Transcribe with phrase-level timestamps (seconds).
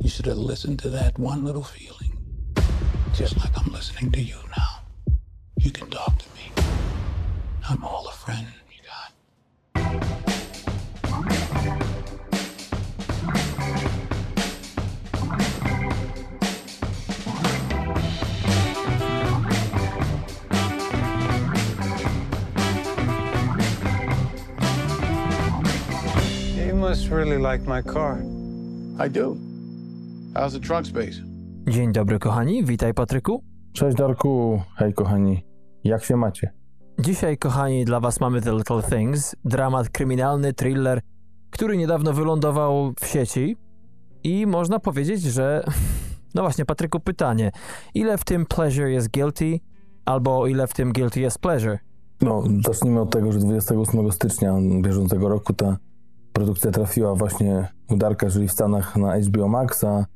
[0.00, 2.16] You should have listened to that one little feeling.
[3.14, 4.82] Just like I'm listening to you now.
[5.58, 6.52] You can talk to me.
[7.68, 9.12] I'm all a friend you got.
[26.66, 28.22] You must really like my car.
[28.98, 29.45] I do.
[30.36, 31.22] How's the trunk space?
[31.68, 33.42] Dzień dobry, kochani, witaj Patryku.
[33.72, 35.46] Cześć Darku, hej kochani,
[35.84, 36.52] jak się macie?
[36.98, 41.00] Dzisiaj, kochani, dla Was mamy The Little Things, dramat kryminalny, thriller,
[41.50, 43.56] który niedawno wylądował w sieci
[44.24, 45.64] i można powiedzieć, że...
[46.34, 47.50] No właśnie, Patryku, pytanie.
[47.94, 49.60] Ile w tym pleasure jest guilty,
[50.04, 51.78] albo ile w tym guilty jest pleasure?
[52.20, 55.76] No, zacznijmy od tego, że 28 stycznia bieżącego roku ta
[56.32, 60.06] produkcja trafiła właśnie u Darka, czyli w Stanach na HBO Max, a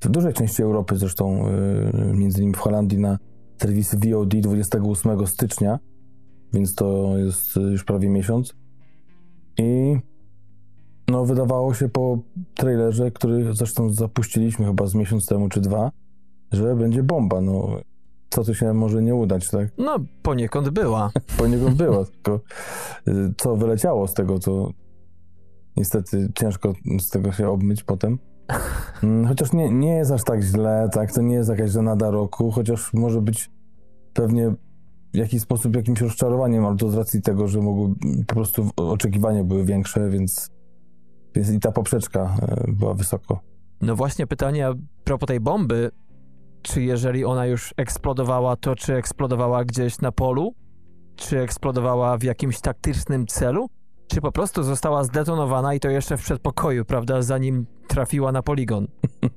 [0.00, 1.46] w dużej części Europy zresztą,
[1.92, 3.18] yy, między innymi w Holandii na
[3.58, 5.78] serwisy VOD 28 stycznia,
[6.52, 8.54] więc to jest już prawie miesiąc.
[9.58, 9.96] I
[11.08, 12.18] no, wydawało się po
[12.54, 15.90] trailerze, który zresztą zapuściliśmy chyba z miesiąc temu czy dwa,
[16.52, 17.40] że będzie bomba.
[17.40, 17.80] No,
[18.30, 19.68] co tu się może nie udać, tak?
[19.78, 21.10] No, poniekąd była.
[21.38, 22.40] Poniekąd była, tylko
[23.08, 24.70] y, co wyleciało z tego, to
[25.76, 28.18] niestety ciężko z tego się obmyć potem.
[29.02, 31.12] Mm, Chociaż nie, nie jest aż tak źle, tak?
[31.12, 33.50] To nie jest jakaś żenada roku, chociaż może być
[34.14, 34.54] pewnie
[35.14, 37.94] w jakiś sposób jakimś rozczarowaniem, ale to z racji tego, że mogły
[38.26, 40.50] po prostu oczekiwania były większe, więc,
[41.34, 43.40] więc i ta poprzeczka e, była wysoko.
[43.80, 45.90] No właśnie pytanie a propos tej bomby,
[46.62, 50.54] czy jeżeli ona już eksplodowała, to czy eksplodowała gdzieś na polu?
[51.16, 53.68] Czy eksplodowała w jakimś taktycznym celu?
[54.06, 58.86] Czy po prostu została zdetonowana i to jeszcze w przedpokoju, prawda, zanim trafiła na poligon?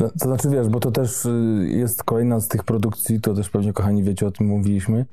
[0.00, 3.50] No, to znaczy, wiesz, bo to też y, jest kolejna z tych produkcji, to też
[3.50, 5.06] pewnie, kochani, wiecie, o tym mówiliśmy,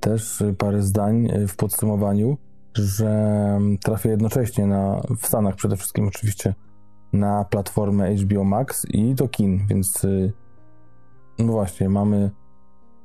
[0.00, 2.36] też y, parę zdań y, w podsumowaniu,
[2.74, 3.08] że
[3.56, 6.54] mm, trafia jednocześnie na, w Stanach przede wszystkim oczywiście,
[7.12, 10.06] na platformę HBO Max i do kin, więc
[11.38, 12.30] no właśnie, mamy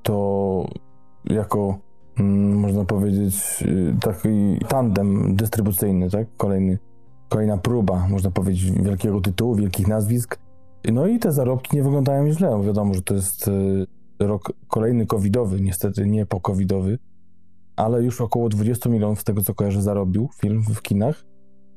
[0.03, 0.67] to
[1.25, 1.77] jako,
[2.17, 6.27] można powiedzieć, y, taki tandem dystrybucyjny, tak?
[6.37, 6.77] Kolejny,
[7.29, 10.39] kolejna próba, można powiedzieć, wielkiego tytułu, wielkich nazwisk,
[10.91, 12.61] no i te zarobki nie wyglądają źle.
[12.63, 13.85] Wiadomo, że to jest y,
[14.19, 16.99] rok kolejny covidowy, niestety nie po-covidowy,
[17.75, 21.25] ale już około 20 milionów z tego, co kojarzę, zarobił film w kinach,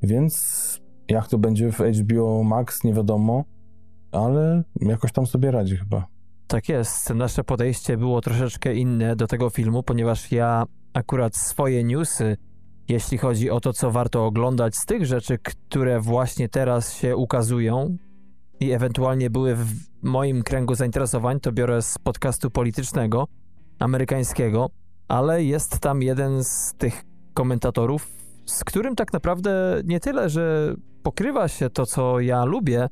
[0.02, 3.44] więc jak to będzie w HBO Max, nie wiadomo,
[4.12, 6.15] ale jakoś tam sobie radzi chyba.
[6.46, 7.10] Tak jest.
[7.10, 12.36] Nasze podejście było troszeczkę inne do tego filmu, ponieważ ja akurat swoje newsy,
[12.88, 17.96] jeśli chodzi o to, co warto oglądać z tych rzeczy, które właśnie teraz się ukazują
[18.60, 19.66] i ewentualnie były w
[20.02, 23.26] moim kręgu zainteresowań, to biorę z podcastu politycznego,
[23.78, 24.70] amerykańskiego,
[25.08, 28.08] ale jest tam jeden z tych komentatorów,
[28.44, 32.88] z którym tak naprawdę nie tyle, że pokrywa się to, co ja lubię,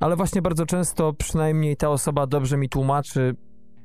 [0.00, 3.34] ale właśnie bardzo często przynajmniej ta osoba dobrze mi tłumaczy,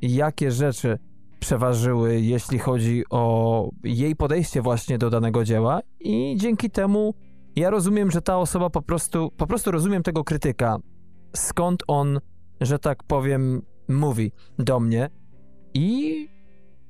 [0.02, 0.98] jakie rzeczy
[1.40, 5.80] przeważyły, jeśli chodzi o jej podejście właśnie do danego dzieła.
[6.00, 7.14] I dzięki temu
[7.56, 10.78] ja rozumiem, że ta osoba po prostu, po prostu rozumiem tego krytyka,
[11.36, 12.20] skąd on,
[12.62, 15.10] że tak powiem, mówi do mnie?
[15.74, 16.28] I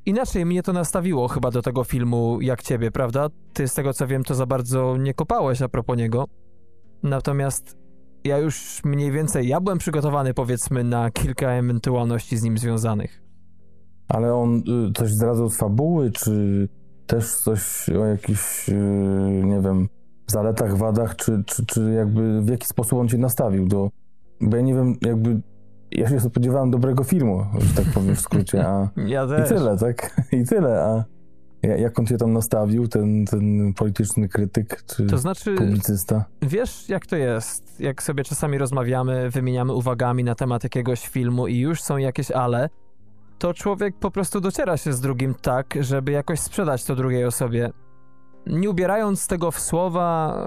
[0.05, 3.27] inaczej mnie to nastawiło chyba do tego filmu jak ciebie, prawda?
[3.53, 6.25] Ty z tego co wiem to za bardzo nie kopałeś a propos niego,
[7.03, 7.84] natomiast
[8.25, 13.21] ja już mniej więcej, ja byłem przygotowany powiedzmy na kilka ewentualności z nim związanych.
[14.07, 16.67] Ale on y, coś zdradzał z fabuły, czy
[17.07, 18.73] też coś o jakichś, y,
[19.43, 19.87] nie wiem,
[20.27, 23.89] zaletach, wadach, czy, czy, czy jakby w jaki sposób on cię nastawił do...
[24.41, 25.41] Bo ja nie wiem, jakby
[25.91, 30.15] ja się spodziewałem dobrego filmu, że tak powiem w skrócie, a Ja i tyle, tak?
[30.41, 31.03] I tyle, a
[31.67, 36.25] jak on cię tam nastawił, ten, ten polityczny krytyk, czy To znaczy, publicysta?
[36.41, 41.57] wiesz jak to jest, jak sobie czasami rozmawiamy, wymieniamy uwagami na temat jakiegoś filmu i
[41.59, 42.69] już są jakieś ale,
[43.37, 47.69] to człowiek po prostu dociera się z drugim tak, żeby jakoś sprzedać to drugiej osobie.
[48.47, 50.37] Nie ubierając tego w słowa,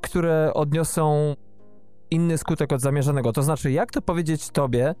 [0.00, 1.34] które odniosą
[2.10, 3.32] inny skutek od zamierzonego.
[3.32, 4.94] To znaczy, jak to powiedzieć tobie,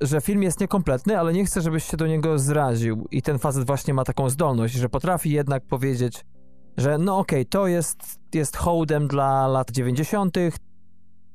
[0.00, 3.08] że film jest niekompletny, ale nie chcę, żebyś się do niego zraził.
[3.10, 6.24] I ten facet właśnie ma taką zdolność, że potrafi jednak powiedzieć,
[6.76, 10.36] że no okej, to jest, jest hołdem dla lat 90.,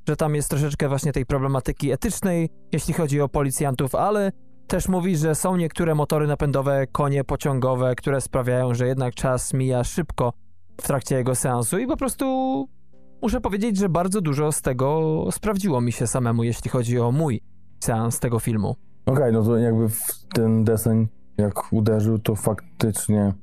[0.08, 4.32] że tam jest troszeczkę właśnie tej problematyki etycznej, jeśli chodzi o policjantów, ale
[4.68, 9.84] też mówi, że są niektóre motory napędowe, konie pociągowe, które sprawiają, że jednak czas mija
[9.84, 10.34] szybko
[10.82, 12.26] w trakcie jego seansu i po prostu
[13.22, 17.42] muszę powiedzieć, że bardzo dużo z tego sprawdziło mi się samemu, jeśli chodzi o mój
[17.86, 18.70] seans tego filmu.
[19.06, 20.00] Okej, okay, no to jakby w
[20.34, 23.34] ten deseń jak uderzył, to faktycznie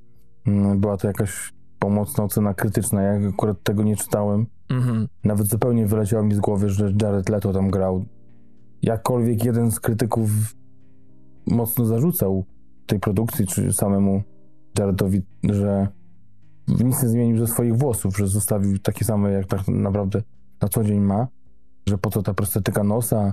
[0.47, 3.03] mm, była to jakaś pomocna ocena krytyczna.
[3.03, 4.47] Ja akurat tego nie czytałem.
[4.69, 5.09] Mhm.
[5.25, 8.05] Nawet zupełnie wyleciało mi z głowy, że Jared Leto tam grał.
[8.83, 10.31] Jakkolwiek jeden z krytyków
[11.47, 12.44] mocno zarzucał
[12.87, 14.23] tej produkcji, czy samemu
[14.79, 15.89] Jaredowi, że
[16.69, 20.23] nic nie zmienił ze swoich włosów, że zostawił takie same, jak tak naprawdę
[20.62, 21.29] na co dzień ma,
[21.89, 23.33] że po co ta prostetyka nosa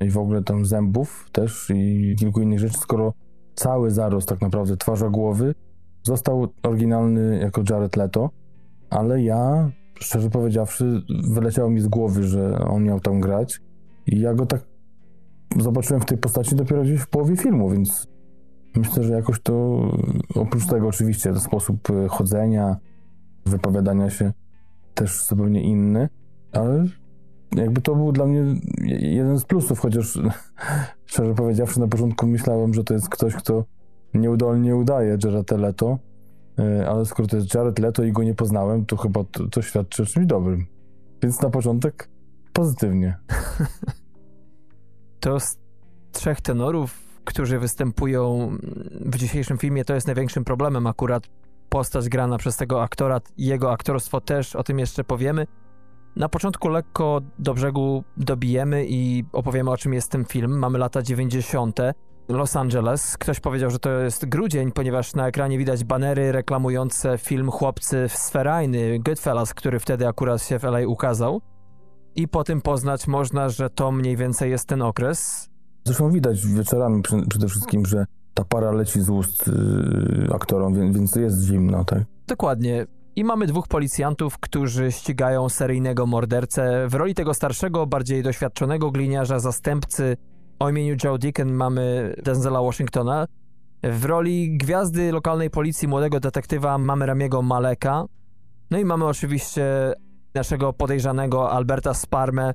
[0.00, 3.12] i w ogóle tam zębów też i kilku innych rzeczy, skoro
[3.54, 5.54] cały zarost tak naprawdę twarza głowy
[6.02, 8.30] został oryginalny jako Jared Leto,
[8.90, 13.60] ale ja, szczerze powiedziawszy, wyleciało mi z głowy, że on miał tam grać
[14.06, 14.60] i ja go tak
[15.58, 18.06] zobaczyłem w tej postaci dopiero gdzieś w połowie filmu, więc
[18.76, 19.80] myślę, że jakoś to,
[20.34, 22.76] oprócz tego oczywiście, to sposób e, chodzenia,
[23.46, 24.32] wypowiadania się
[24.94, 26.08] też zupełnie inny,
[26.52, 26.84] ale
[27.52, 28.44] jakby to był dla mnie
[28.98, 30.18] jeden z plusów, chociaż
[31.06, 33.64] szczerze powiedziawszy na początku myślałem, że to jest ktoś, kto
[34.14, 35.98] nieudolnie udaje Jared Leto,
[36.58, 39.62] e, ale skoro to jest Jared Leto i go nie poznałem, to chyba to, to
[39.62, 40.66] świadczy o czymś dobrym.
[41.22, 42.08] Więc na początek
[42.52, 43.18] pozytywnie.
[45.20, 45.58] To z
[46.12, 48.50] trzech tenorów, którzy występują
[49.00, 51.28] w dzisiejszym filmie, to jest największym problemem akurat
[51.68, 55.46] postać grana przez tego aktora, jego aktorstwo też, o tym jeszcze powiemy.
[56.16, 60.58] Na początku lekko do brzegu dobijemy i opowiemy o czym jest ten film.
[60.58, 61.78] Mamy lata 90.
[62.28, 63.16] Los Angeles.
[63.18, 68.98] Ktoś powiedział, że to jest grudzień, ponieważ na ekranie widać banery reklamujące film Chłopcy sferajny
[68.98, 71.40] Goodfellas, który wtedy akurat się w LA ukazał.
[72.14, 75.48] I po tym poznać można, że to mniej więcej jest ten okres.
[75.84, 81.16] Zresztą widać wieczorami przede wszystkim, że ta para leci z ust yy, aktorom, więc, więc
[81.16, 82.02] jest zimno, tak?
[82.26, 82.86] Dokładnie.
[83.16, 86.88] I mamy dwóch policjantów, którzy ścigają seryjnego mordercę.
[86.88, 90.16] W roli tego starszego, bardziej doświadczonego gliniarza, zastępcy
[90.58, 93.26] o imieniu Joe Deacon mamy Denzela Washingtona.
[93.82, 98.04] W roli gwiazdy lokalnej policji młodego detektywa mamy Ramiego Maleka.
[98.70, 99.92] No i mamy oczywiście
[100.34, 102.54] naszego podejrzanego Alberta Sparmę,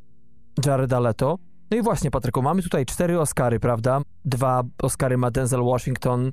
[0.65, 1.37] Jareda Leto.
[1.71, 4.01] No i właśnie, Patryku, mamy tutaj cztery Oscary, prawda?
[4.25, 6.31] Dwa Oscary ma Denzel Washington,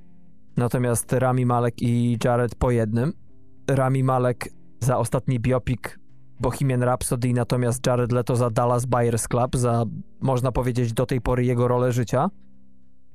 [0.57, 3.28] natomiast Rami Malek i Jared po jednym.
[3.69, 4.49] Rami Malek
[4.81, 5.99] za ostatni biopik
[6.41, 9.85] Bohemian Rhapsody, natomiast Jared Leto za Dallas Buyers Club, za
[10.20, 12.31] można powiedzieć do tej pory jego rolę życia.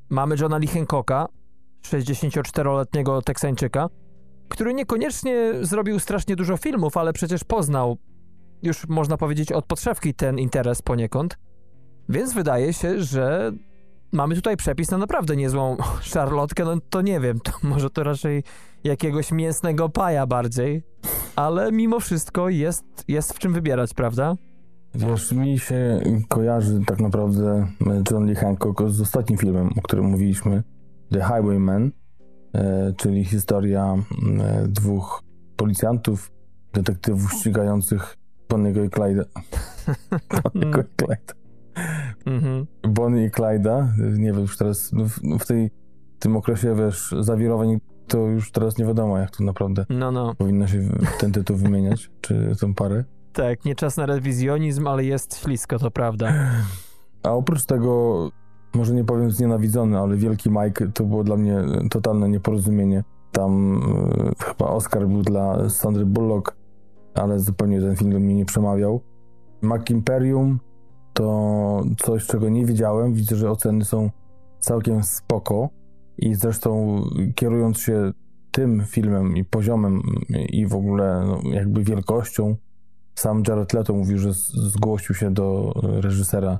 [0.10, 1.28] Mamy Johna Lee Hancocka,
[1.86, 3.90] 64-letniego Teksańczyka,
[4.50, 7.98] który niekoniecznie zrobił strasznie dużo filmów, ale przecież poznał
[8.64, 11.38] już można powiedzieć od podszewki ten interes poniekąd.
[12.10, 13.52] Więc wydaje się, że
[14.14, 18.44] mamy tutaj przepis na naprawdę niezłą szarlotkę, no to nie wiem, to może to raczej
[18.84, 20.84] jakiegoś mięsnego paja bardziej,
[21.36, 24.36] ale mimo wszystko jest, jest w czym wybierać, prawda?
[24.96, 27.68] Wiesz, mi się kojarzy tak naprawdę
[28.12, 30.64] John Lee Hancock z ostatnim filmem, o którym mówiliśmy,
[31.12, 31.92] The Highwayman,
[32.56, 33.96] e, czyli historia
[34.40, 35.24] e, dwóch
[35.56, 36.32] policjantów,
[36.74, 38.18] detektywów ścigających
[38.50, 39.26] Bonniego i Clyde'a.
[40.44, 41.43] Bonniego i Clyde'a.
[42.26, 42.66] Mhm.
[42.84, 43.88] Bonnie i Clyde'a,
[44.18, 45.72] nie wiem, już teraz no w, no w tej,
[46.20, 50.36] tym okresie, wiesz, zawirowań to już teraz nie wiadomo, jak to naprawdę no, no.
[50.36, 50.80] powinno się
[51.20, 53.04] ten tytuł wymieniać, czy tą parę.
[53.34, 56.34] Tak, nie czas na rewizjonizm, ale jest ślisko, to prawda.
[57.24, 58.30] A oprócz tego,
[58.76, 63.04] może nie powiem znienawidzony, ale Wielki Mike to było dla mnie totalne nieporozumienie.
[63.32, 63.82] Tam
[64.40, 66.56] y, chyba Oscar był dla Sandry Bullock,
[67.14, 69.02] ale zupełnie ten film do mnie nie przemawiał.
[69.62, 70.60] Mac Imperium
[71.14, 73.14] to coś, czego nie widziałem.
[73.14, 74.10] Widzę, że oceny są
[74.60, 75.70] całkiem spoko
[76.18, 77.02] i zresztą
[77.36, 78.12] kierując się
[78.52, 80.02] tym filmem i poziomem
[80.50, 82.56] i w ogóle no, jakby wielkością,
[83.16, 86.60] sam Jared Leto mówił, że zgłosił się do reżysera,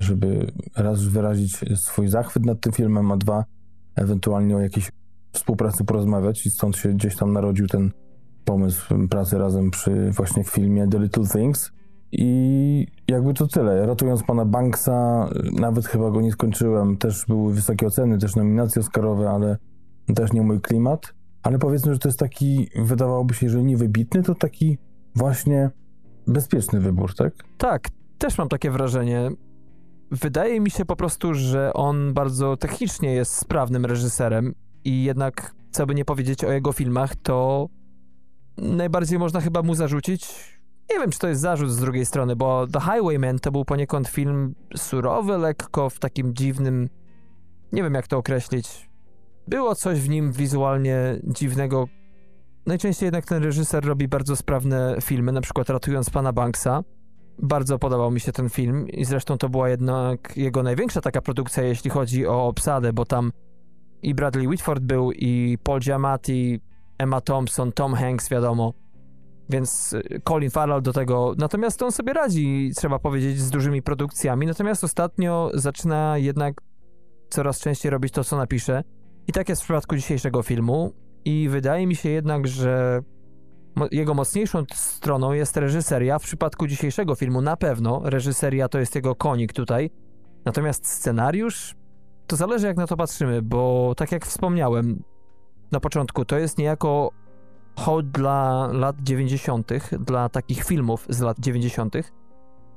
[0.00, 3.44] żeby raz wyrazić swój zachwyt nad tym filmem, a dwa
[3.96, 4.90] ewentualnie o jakiejś
[5.32, 7.90] współpracy porozmawiać i stąd się gdzieś tam narodził ten
[8.44, 11.72] pomysł pracy razem przy właśnie filmie The Little Things.
[12.12, 13.86] I jakby to tyle.
[13.86, 16.96] Ratując pana Banksa, nawet chyba go nie skończyłem.
[16.96, 19.56] Też były wysokie oceny, też nominacje Oscarowe, ale
[20.14, 21.14] też nie mój klimat.
[21.42, 24.78] Ale powiedzmy, że to jest taki, wydawałoby się, że nie wybitny, to taki
[25.14, 25.70] właśnie
[26.26, 27.34] bezpieczny wybór, tak?
[27.58, 27.88] Tak,
[28.18, 29.30] też mam takie wrażenie.
[30.10, 34.54] Wydaje mi się po prostu, że on bardzo technicznie jest sprawnym reżyserem
[34.84, 37.68] i jednak, co by nie powiedzieć o jego filmach, to
[38.58, 40.51] najbardziej można chyba mu zarzucić
[40.90, 44.08] nie wiem, czy to jest zarzut z drugiej strony, bo The Highwayman to był poniekąd
[44.08, 46.88] film surowy, lekko w takim dziwnym.
[47.72, 48.90] Nie wiem, jak to określić.
[49.48, 51.88] Było coś w nim wizualnie dziwnego,
[52.66, 56.82] najczęściej jednak ten reżyser robi bardzo sprawne filmy, na przykład Ratując Pana Banksa.
[57.38, 61.62] Bardzo podobał mi się ten film i zresztą to była jednak jego największa taka produkcja,
[61.62, 63.32] jeśli chodzi o obsadę, bo tam
[64.02, 66.60] i Bradley Whitford był, i Paul Giamatti,
[66.98, 68.81] Emma Thompson, Tom Hanks, wiadomo.
[69.48, 71.34] Więc y, Colin Farrell do tego.
[71.38, 74.46] Natomiast on sobie radzi, trzeba powiedzieć, z dużymi produkcjami.
[74.46, 76.60] Natomiast ostatnio zaczyna jednak
[77.30, 78.84] coraz częściej robić to, co napisze.
[79.26, 80.92] I tak jest w przypadku dzisiejszego filmu.
[81.24, 83.02] I wydaje mi się jednak, że
[83.90, 86.18] jego mocniejszą stroną jest reżyseria.
[86.18, 89.90] W przypadku dzisiejszego filmu na pewno reżyseria to jest jego konik tutaj.
[90.44, 91.74] Natomiast scenariusz
[92.26, 95.02] to zależy jak na to patrzymy, bo tak jak wspomniałem
[95.72, 97.10] na początku, to jest niejako
[97.76, 101.94] hołd dla lat 90., dla takich filmów z lat 90.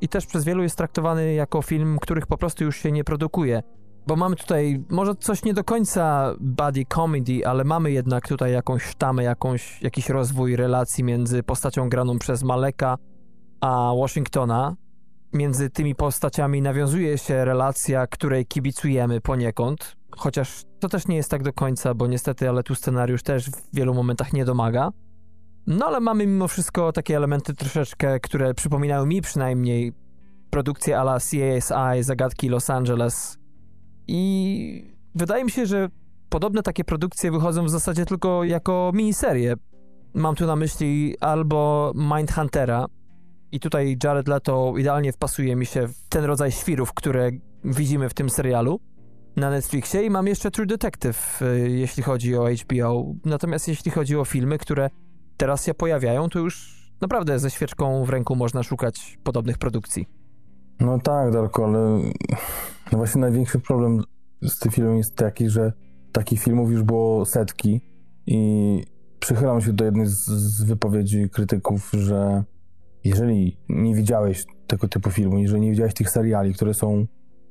[0.02, 3.64] I też przez wielu jest traktowany jako film, których po prostu już się nie produkuje.
[4.08, 8.84] Bo mamy tutaj może coś nie do końca buddy comedy, ale mamy jednak tutaj jakąś
[8.84, 12.98] sztamę, jakąś, jakiś rozwój relacji między postacią graną przez Maleka
[13.62, 14.76] a Washingtona.
[15.34, 21.44] Między tymi postaciami nawiązuje się relacja, której kibicujemy poniekąd, chociaż to też nie jest tak
[21.44, 24.92] do końca, bo niestety, ale tu scenariusz też w wielu momentach nie domaga.
[25.68, 29.94] No ale mamy mimo wszystko takie elementy troszeczkę, które przypominają mi przynajmniej
[30.50, 33.38] produkcję ala CSI, Zagadki Los Angeles.
[34.08, 35.90] I wydaje mi się, że
[36.30, 39.54] podobne takie produkcje wychodzą w zasadzie tylko jako miniserie.
[40.14, 42.88] Mam tu na myśli albo Mindhuntera,
[43.52, 47.32] i tutaj Jared Leto idealnie wpasuje mi się w ten rodzaj świrów, które
[47.64, 48.80] widzimy w tym serialu
[49.36, 53.14] na Netflixie i mam jeszcze True Detective, y, jeśli chodzi o HBO.
[53.26, 54.90] Natomiast jeśli chodzi o filmy, które
[55.38, 60.06] teraz się pojawiają, to już naprawdę ze świeczką w ręku można szukać podobnych produkcji.
[60.80, 61.80] No tak, Darko, ale
[62.92, 64.02] no właśnie największy problem
[64.42, 65.74] z tym filmem jest taki, że
[66.12, 67.82] takich filmów już było setki
[68.28, 68.84] i
[69.20, 72.44] przychylam się do jednej z wypowiedzi krytyków, że
[73.04, 77.06] jeżeli nie widziałeś tego typu filmu, jeżeli nie widziałeś tych seriali, które są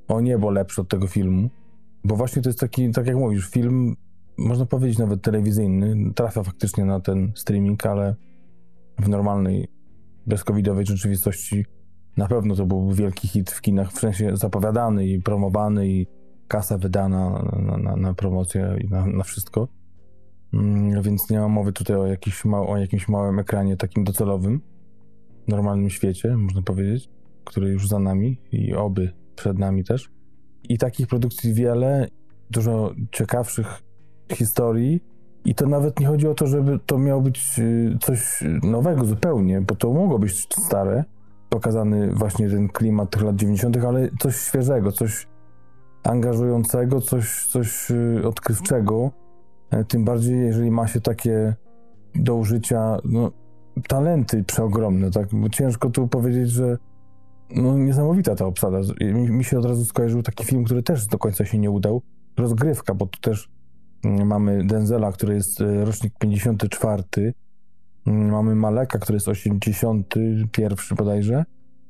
[0.09, 1.51] o niebo lepsze od tego filmu,
[2.05, 3.97] bo właśnie to jest taki, tak jak mówisz, film,
[4.39, 8.15] można powiedzieć nawet telewizyjny, trafia faktycznie na ten streaming, ale
[8.99, 9.69] w normalnej,
[10.27, 11.65] bezcovidowej rzeczywistości
[12.17, 16.07] na pewno to byłby wielki hit w kinach, w sensie zapowiadany i promowany i
[16.49, 19.69] kasa wydana na, na, na promocję i na, na wszystko.
[20.53, 24.61] Mm, więc nie ma mowy tutaj o, jakiś ma, o jakimś małym ekranie takim docelowym
[25.49, 27.09] normalnym świecie, można powiedzieć,
[27.45, 30.14] który już za nami i oby przed nami też.
[30.69, 32.09] I takich produkcji wiele,
[32.51, 33.83] dużo ciekawszych
[34.33, 35.01] historii.
[35.45, 39.61] I to nawet nie chodzi o to, żeby to miało być y, coś nowego zupełnie,
[39.61, 41.05] bo to mogło być stare,
[41.49, 45.29] pokazany właśnie ten klimat tych lat 90., ale coś świeżego, coś
[46.05, 49.11] angażującego, coś, coś y, odkrywczego.
[49.71, 51.55] E, tym bardziej, jeżeli ma się takie
[52.15, 53.31] do użycia, no,
[53.89, 55.29] talenty przeogromne, tak?
[55.33, 56.79] Bo ciężko tu powiedzieć, że
[57.51, 58.81] no niesamowita ta obsada.
[59.01, 62.03] Mi, mi, się od razu skojarzył taki film, który też do końca się nie udał.
[62.37, 63.49] Rozgrywka, bo tu też
[64.05, 67.03] mm, mamy Denzela, który jest e, rocznik 54,
[68.07, 71.45] mm, mamy Maleka, który jest 81 bodajże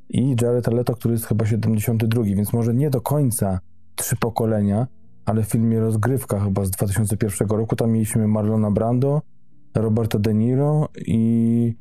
[0.08, 3.60] i Jared Leto, który jest chyba 72, więc może nie do końca
[3.94, 4.86] trzy pokolenia,
[5.24, 9.22] ale w filmie Rozgrywka chyba z 2001 roku tam mieliśmy Marlona Brando,
[9.74, 11.74] Roberta De Niro i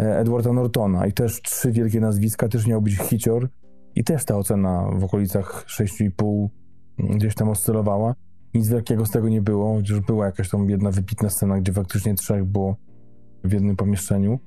[0.00, 1.06] Edwarda Nortona.
[1.06, 3.48] I też trzy wielkie nazwiska, też miał być hicior
[3.94, 6.48] i też ta ocena w okolicach 6,5
[6.98, 8.14] gdzieś tam oscylowała.
[8.54, 12.14] Nic wielkiego z tego nie było, chociaż była jakaś tam jedna wybitna scena, gdzie faktycznie
[12.14, 12.76] trzech było
[13.44, 14.38] w jednym pomieszczeniu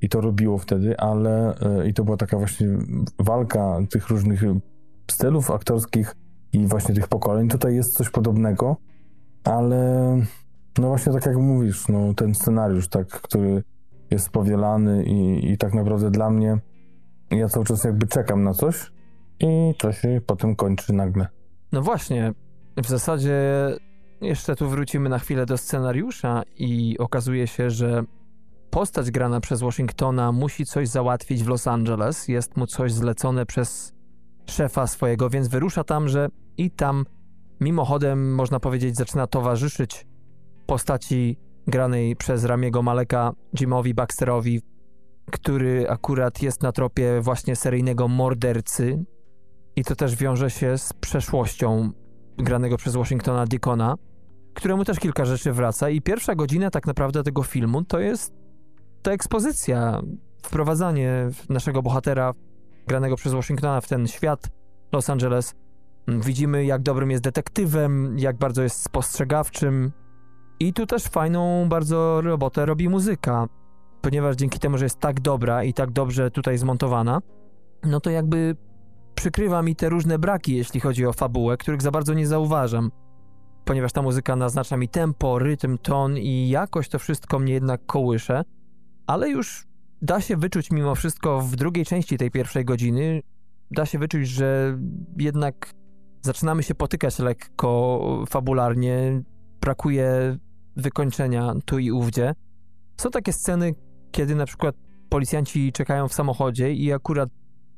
[0.00, 2.68] i to robiło wtedy, ale e, i to była taka właśnie
[3.18, 4.42] walka tych różnych
[5.10, 6.14] stylów aktorskich
[6.52, 7.48] i właśnie tych pokoleń.
[7.48, 8.76] Tutaj jest coś podobnego,
[9.44, 10.10] ale
[10.78, 13.62] no właśnie tak jak mówisz, no ten scenariusz, tak, który
[14.10, 16.58] jest powielany i, i tak naprawdę dla mnie
[17.30, 18.92] ja cały czas jakby czekam na coś
[19.40, 21.26] i to się potem kończy nagle.
[21.72, 22.32] No właśnie,
[22.76, 23.40] w zasadzie
[24.20, 28.04] jeszcze tu wrócimy na chwilę do scenariusza i okazuje się, że
[28.70, 33.92] postać grana przez Washingtona musi coś załatwić w Los Angeles, jest mu coś zlecone przez
[34.46, 37.04] szefa swojego, więc wyrusza tam, że i tam
[37.60, 40.06] mimochodem, można powiedzieć, zaczyna towarzyszyć
[40.66, 44.60] postaci granej przez Ramiego Maleka Jimowi Baxterowi,
[45.32, 49.04] który akurat jest na tropie właśnie seryjnego mordercy.
[49.76, 51.90] I to też wiąże się z przeszłością
[52.38, 53.94] granego przez Washingtona Deacona,
[54.54, 55.90] któremu też kilka rzeczy wraca.
[55.90, 58.32] I pierwsza godzina tak naprawdę tego filmu to jest
[59.02, 60.02] ta ekspozycja,
[60.42, 62.32] wprowadzanie naszego bohatera
[62.86, 64.48] granego przez Washingtona w ten świat
[64.92, 65.54] Los Angeles.
[66.08, 69.92] Widzimy jak dobrym jest detektywem, jak bardzo jest spostrzegawczym,
[70.60, 73.46] I tu też fajną bardzo robotę robi muzyka,
[74.00, 77.20] ponieważ dzięki temu, że jest tak dobra i tak dobrze tutaj zmontowana,
[77.84, 78.56] no to jakby
[79.14, 82.90] przykrywa mi te różne braki, jeśli chodzi o fabułę, których za bardzo nie zauważam.
[83.64, 88.42] Ponieważ ta muzyka naznacza mi tempo, rytm, ton i jakoś to wszystko mnie jednak kołysze,
[89.06, 89.66] ale już
[90.02, 93.22] da się wyczuć mimo wszystko w drugiej części tej pierwszej godziny,
[93.70, 94.78] da się wyczuć, że
[95.18, 95.72] jednak
[96.22, 99.22] zaczynamy się potykać lekko fabularnie,
[99.60, 100.38] brakuje
[100.76, 102.34] wykończenia tu i ówdzie.
[102.96, 103.74] Są takie sceny,
[104.10, 104.74] kiedy na przykład
[105.08, 107.28] policjanci czekają w samochodzie i akurat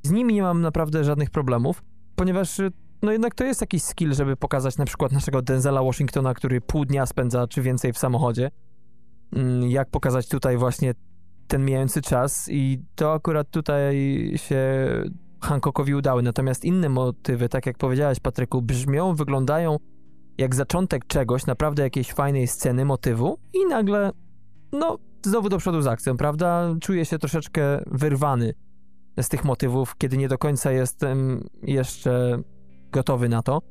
[0.02, 1.82] z nimi nie mam naprawdę żadnych problemów,
[2.16, 2.60] ponieważ
[3.02, 6.84] no jednak to jest jakiś skill, żeby pokazać na przykład naszego Denzela Washingtona, który pół
[6.84, 8.50] dnia spędza czy więcej w samochodzie.
[9.32, 10.94] Mm, jak pokazać tutaj właśnie
[11.48, 13.96] ten mijający czas i to akurat tutaj
[14.36, 14.58] się
[15.40, 16.22] Hancockowi udały.
[16.22, 19.76] Natomiast inne motywy, tak jak powiedziałeś Patryku, brzmią, wyglądają
[20.38, 24.10] jak zaczątek czegoś, naprawdę jakiejś fajnej sceny, motywu i nagle,
[24.72, 26.74] no, znowu do przodu z akcją, prawda?
[26.80, 28.54] Czuję się troszeczkę wyrwany
[29.22, 32.42] z tych motywów, kiedy nie do końca jestem jeszcze
[32.92, 33.62] gotowy na to.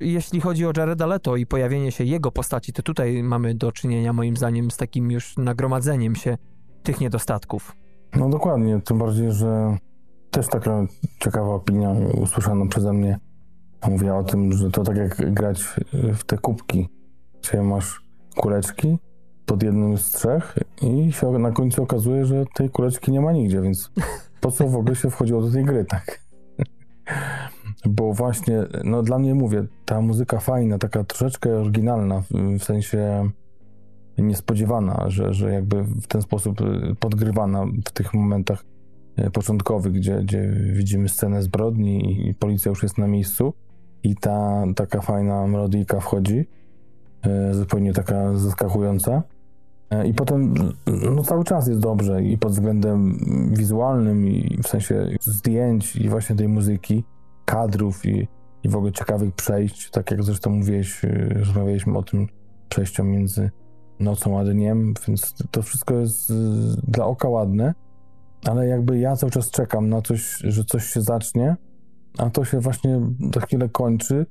[0.00, 4.12] Jeśli chodzi o Jareda Leto i pojawienie się jego postaci, to tutaj mamy do czynienia
[4.12, 6.36] moim zdaniem z takim już nagromadzeniem się
[6.82, 7.76] tych niedostatków.
[8.16, 9.78] No dokładnie, tym bardziej, że
[10.30, 10.86] też taka
[11.20, 11.90] ciekawa opinia
[12.22, 13.18] usłyszana przeze mnie
[13.88, 16.88] mówiła o tym, że to tak jak grać w te kubki,
[17.42, 18.02] gdzie masz
[18.36, 18.98] kuleczki
[19.46, 23.60] pod jednym z trzech i się na końcu okazuje, że tej kuleczki nie ma nigdzie,
[23.60, 23.90] więc
[24.40, 26.20] po co w ogóle się wchodziło do tej gry, tak?
[27.86, 32.22] Bo właśnie, no dla mnie mówię, ta muzyka fajna, taka troszeczkę oryginalna,
[32.58, 33.30] w sensie
[34.18, 36.58] niespodziewana, że, że jakby w ten sposób
[37.00, 38.64] podgrywana w tych momentach
[39.16, 43.52] e, początkowych, gdzie, gdzie widzimy scenę zbrodni i policja już jest na miejscu
[44.02, 46.48] i ta taka fajna melodyjka wchodzi,
[47.22, 49.22] e, zupełnie taka zaskakująca.
[49.90, 50.54] E, I potem
[51.14, 53.18] no, cały czas jest dobrze i pod względem
[53.52, 57.04] wizualnym, i w sensie zdjęć, i właśnie tej muzyki,
[57.44, 58.28] kadrów, i,
[58.62, 59.90] i w ogóle ciekawych przejść.
[59.90, 62.26] Tak jak zresztą mówiłeś, rozmawialiśmy o tym
[62.68, 63.50] przejściu między
[64.00, 66.32] nocą a dniem, więc to wszystko jest
[66.88, 67.74] dla oka ładne,
[68.48, 71.56] ale jakby ja cały czas czekam na coś, że coś się zacznie,
[72.18, 73.00] a to się właśnie
[73.34, 74.26] za chwilę kończy.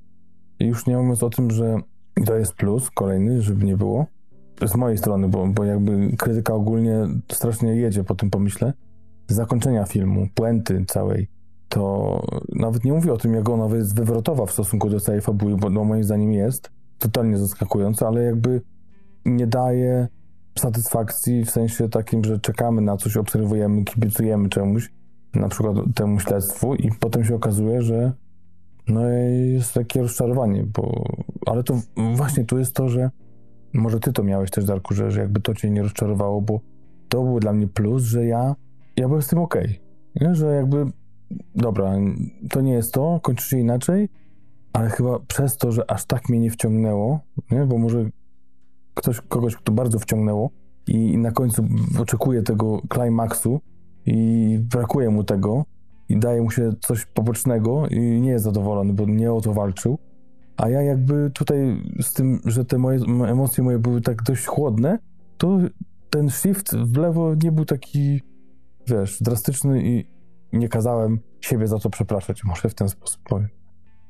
[0.59, 1.77] I już nie mówiąc o tym, że
[2.25, 4.05] to jest plus kolejny, żeby nie było.
[4.65, 8.73] Z mojej strony, bo, bo jakby krytyka ogólnie strasznie jedzie po tym pomyśle.
[9.27, 11.27] Zakończenia filmu, puenty całej,
[11.69, 15.57] to nawet nie mówię o tym, jak ona jest wywrotowa w stosunku do całej fabuły,
[15.57, 18.61] bo no, moim zdaniem jest totalnie zaskakująca, ale jakby
[19.25, 20.07] nie daje
[20.59, 24.91] satysfakcji w sensie takim, że czekamy na coś, obserwujemy, kibicujemy czemuś,
[25.33, 28.11] na przykład temu śledztwu i potem się okazuje, że
[28.87, 31.05] no jest takie rozczarowanie, bo
[31.45, 31.81] ale to
[32.15, 33.09] właśnie tu jest to, że
[33.73, 36.59] może ty to miałeś też, Darku, że, że jakby to cię nie rozczarowało, bo
[37.09, 38.55] to był dla mnie plus, że ja,
[38.97, 39.79] ja byłem z tym okej,
[40.15, 40.85] okay, że jakby
[41.55, 41.93] dobra,
[42.49, 44.09] to nie jest to, kończy się inaczej,
[44.73, 47.19] ale chyba przez to, że aż tak mnie nie wciągnęło,
[47.51, 47.65] nie?
[47.65, 48.09] bo może
[48.95, 50.49] ktoś, kogoś, kto bardzo wciągnęło
[50.87, 51.65] i na końcu
[51.99, 53.61] oczekuje tego klimaksu,
[54.05, 55.65] i brakuje mu tego
[56.09, 59.97] i daje mu się coś pobocznego i nie jest zadowolony, bo nie o to walczył.
[60.57, 64.99] A ja jakby tutaj z tym, że te moje emocje moje były tak dość chłodne,
[65.37, 65.57] to
[66.09, 68.21] ten shift w lewo nie był taki,
[68.87, 70.05] wiesz, drastyczny i
[70.53, 72.43] nie kazałem siebie za to przepraszać.
[72.43, 73.49] Może w ten sposób powiem.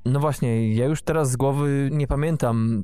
[0.06, 2.84] No właśnie, ja już teraz z głowy nie pamiętam,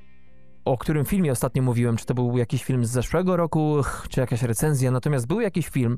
[0.66, 3.76] o którym filmie ostatnio mówiłem, czy to był jakiś film z zeszłego roku,
[4.10, 5.98] czy jakaś recenzja, natomiast był jakiś film,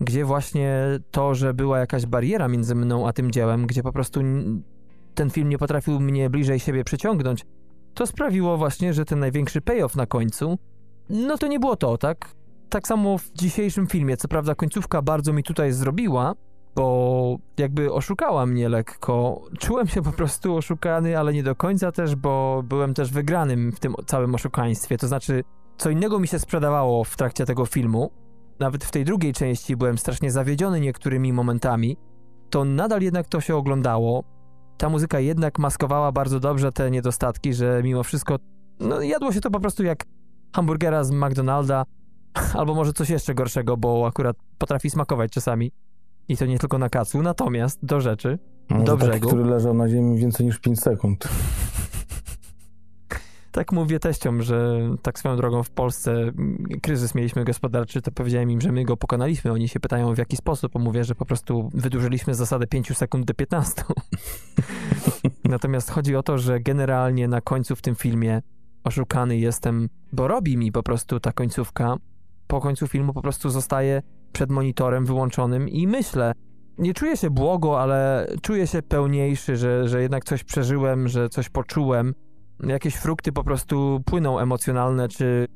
[0.00, 0.78] gdzie właśnie
[1.10, 4.20] to, że była jakaś bariera między mną a tym dziełem, gdzie po prostu
[5.14, 7.46] ten film nie potrafił mnie bliżej siebie przyciągnąć,
[7.94, 10.58] to sprawiło właśnie, że ten największy payoff na końcu,
[11.08, 12.34] no to nie było to, tak?
[12.68, 16.34] Tak samo w dzisiejszym filmie, co prawda końcówka bardzo mi tutaj zrobiła,
[16.74, 19.42] bo jakby oszukała mnie lekko.
[19.58, 23.80] Czułem się po prostu oszukany, ale nie do końca też, bo byłem też wygranym w
[23.80, 24.98] tym całym oszukaństwie.
[24.98, 25.44] To znaczy,
[25.76, 28.10] co innego mi się sprzedawało w trakcie tego filmu,
[28.58, 31.96] nawet w tej drugiej części byłem strasznie zawiedziony niektórymi momentami,
[32.50, 34.24] to nadal jednak to się oglądało.
[34.78, 38.36] Ta muzyka jednak maskowała bardzo dobrze te niedostatki, że mimo wszystko
[38.80, 40.04] no, jadło się to po prostu jak
[40.56, 41.84] hamburgera z McDonalda,
[42.58, 45.72] albo może coś jeszcze gorszego, bo akurat potrafi smakować czasami.
[46.28, 47.22] I to nie tylko na kacu.
[47.22, 49.26] Natomiast do rzeczy, Może do taki, brzegu.
[49.28, 51.28] który leżał na ziemi więcej niż 5 sekund.
[53.52, 58.50] tak mówię teściom, że tak swoją drogą w Polsce mm, kryzys mieliśmy gospodarczy, to powiedziałem
[58.50, 59.52] im, że my go pokonaliśmy.
[59.52, 60.78] Oni się pytają w jaki sposób.
[60.78, 63.82] Mówię, że po prostu wydłużyliśmy zasadę 5 sekund do 15.
[65.44, 68.42] Natomiast chodzi o to, że generalnie na końcu w tym filmie
[68.84, 71.96] oszukany jestem, bo robi mi po prostu ta końcówka.
[72.46, 76.32] Po końcu filmu po prostu zostaję przed monitorem wyłączonym i myślę,
[76.78, 81.48] nie czuję się błogo, ale czuję się pełniejszy, że, że jednak coś przeżyłem, że coś
[81.48, 82.14] poczułem.
[82.66, 85.46] Jakieś frukty po prostu płyną emocjonalne, czy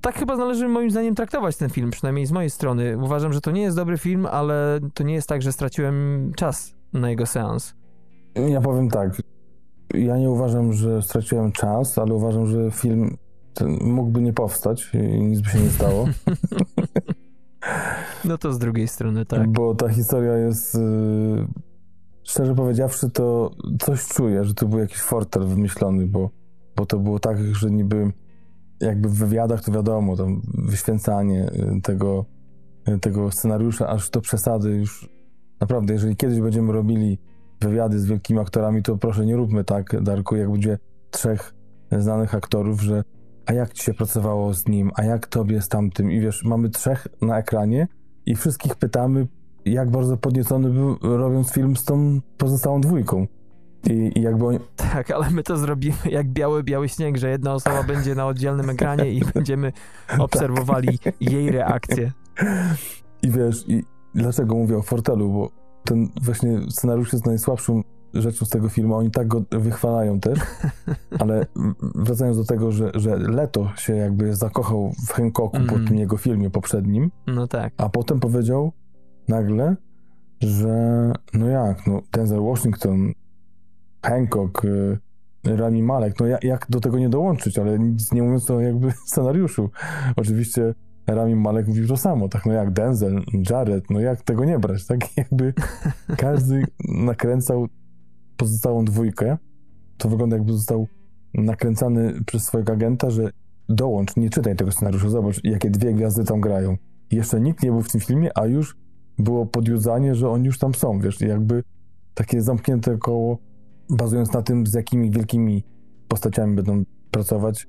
[0.00, 2.98] tak chyba należy moim zdaniem traktować ten film, przynajmniej z mojej strony.
[2.98, 6.74] Uważam, że to nie jest dobry film, ale to nie jest tak, że straciłem czas
[6.92, 7.74] na jego seans.
[8.48, 9.22] Ja powiem tak.
[9.94, 13.16] Ja nie uważam, że straciłem czas, ale uważam, że film
[13.80, 16.08] mógłby nie powstać i nic by się nie stało.
[18.24, 19.48] No to z drugiej strony, tak.
[19.48, 20.74] Bo ta historia jest.
[20.74, 21.46] Yy,
[22.22, 23.50] szczerze powiedziawszy, to
[23.80, 26.30] coś czuję, że to był jakiś fortel wymyślony, bo,
[26.76, 28.12] bo to było tak, że niby
[28.80, 32.24] jakby w wywiadach to wiadomo, tam wyświęcanie y, tego,
[32.88, 35.08] y, tego scenariusza aż do przesady już
[35.60, 37.18] naprawdę, jeżeli kiedyś będziemy robili
[37.60, 40.78] wywiady z wielkimi aktorami, to proszę nie róbmy tak, Darku, jak będzie
[41.10, 41.54] trzech
[41.98, 43.04] znanych aktorów, że
[43.46, 46.70] a jak ci się pracowało z nim, a jak tobie z tamtym i wiesz, mamy
[46.70, 47.88] trzech na ekranie
[48.26, 49.26] i wszystkich pytamy,
[49.64, 53.26] jak bardzo podniecony był robiąc film z tą pozostałą dwójką.
[53.90, 54.58] I, I, jakby oni...
[54.76, 58.70] Tak, ale my to zrobimy jak biały, biały śnieg, że jedna osoba będzie na oddzielnym
[58.70, 59.72] ekranie i będziemy
[60.18, 61.14] obserwowali tak.
[61.20, 62.12] jej reakcję.
[63.22, 65.50] I wiesz, i dlaczego mówię o Fortelu, bo
[65.84, 67.82] ten właśnie scenariusz jest najsłabszą
[68.22, 70.38] rzeczą z tego filmu, oni tak go wychwalają też,
[71.20, 71.46] ale
[71.94, 75.68] wracając do tego, że, że Leto się jakby zakochał w Hancocku mm.
[75.68, 77.72] po tym jego filmie poprzednim, no tak.
[77.76, 78.72] a potem powiedział
[79.28, 79.76] nagle,
[80.40, 83.12] że no jak, no Denzel Washington,
[84.02, 84.98] Hancock, y,
[85.44, 88.92] Rami Malek, no jak, jak do tego nie dołączyć, ale nic nie mówiąc o jakby
[89.06, 89.70] scenariuszu.
[90.16, 90.74] Oczywiście
[91.06, 94.86] Rami Malek mówił to samo, tak no jak Denzel, Jared, no jak tego nie brać,
[94.86, 95.54] tak jakby
[96.16, 97.66] każdy nakręcał
[98.36, 99.38] pozostałą dwójkę,
[99.96, 100.86] to wygląda jakby został
[101.34, 103.30] nakręcany przez swojego agenta, że
[103.68, 106.76] dołącz, nie czytaj tego scenariusza, zobacz, jakie dwie gwiazdy tam grają.
[107.10, 108.76] Jeszcze nikt nie był w tym filmie, a już
[109.18, 111.62] było podjudzanie, że oni już tam są, wiesz, jakby
[112.14, 113.38] takie zamknięte koło,
[113.90, 115.64] bazując na tym, z jakimi wielkimi
[116.08, 117.68] postaciami będą pracować,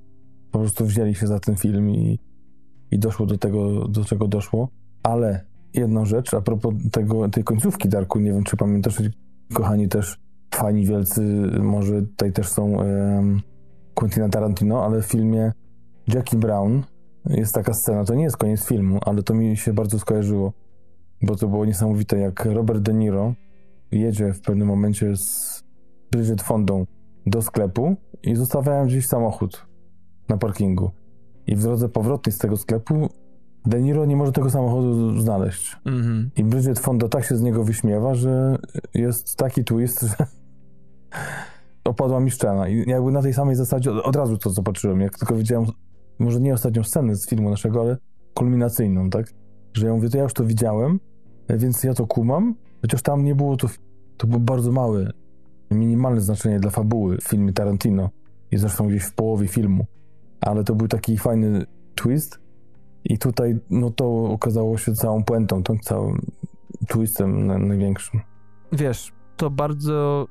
[0.50, 2.18] po prostu wzięli się za ten film i,
[2.90, 4.68] i doszło do tego, do czego doszło.
[5.02, 9.02] Ale jedną rzecz, a propos tego, tej końcówki Darku, nie wiem, czy pamiętasz,
[9.54, 10.20] kochani też
[10.54, 11.22] fani wielcy,
[11.60, 12.76] może tutaj też są
[13.94, 15.52] Quentina Tarantino, ale w filmie
[16.08, 16.82] Jackie Brown
[17.24, 20.52] jest taka scena, to nie jest koniec filmu, ale to mi się bardzo skojarzyło,
[21.22, 23.34] bo to było niesamowite, jak Robert De Niro
[23.90, 25.64] jedzie w pewnym momencie z
[26.12, 26.86] Bridget Fondą
[27.26, 29.66] do sklepu i zostawiają gdzieś samochód
[30.28, 30.90] na parkingu.
[31.46, 33.08] I w drodze powrotnej z tego sklepu
[33.66, 35.76] De Niro nie może tego samochodu znaleźć.
[35.84, 36.40] Mm -hmm.
[36.40, 38.58] I Bridget Fonda tak się z niego wyśmiewa, że
[38.94, 40.26] jest taki twist, że
[41.84, 42.68] opadła mi szczena.
[42.68, 45.66] I jakby na tej samej zasadzie od, od razu to zobaczyłem, jak tylko widziałem,
[46.18, 47.96] może nie ostatnią scenę z filmu naszego, ale
[48.34, 49.32] kulminacyjną, tak?
[49.74, 51.00] Że ja mówię, to ja już to widziałem,
[51.48, 53.68] więc ja to kumam, chociaż tam nie było to,
[54.16, 55.10] to było bardzo małe,
[55.70, 58.10] minimalne znaczenie dla fabuły w filmie Tarantino
[58.50, 59.86] i zresztą gdzieś w połowie filmu,
[60.40, 62.40] ale to był taki fajny twist
[63.04, 66.20] i tutaj no to okazało się całą puentą, tą całym
[66.88, 68.20] twistem największym.
[68.72, 70.26] Wiesz, to bardzo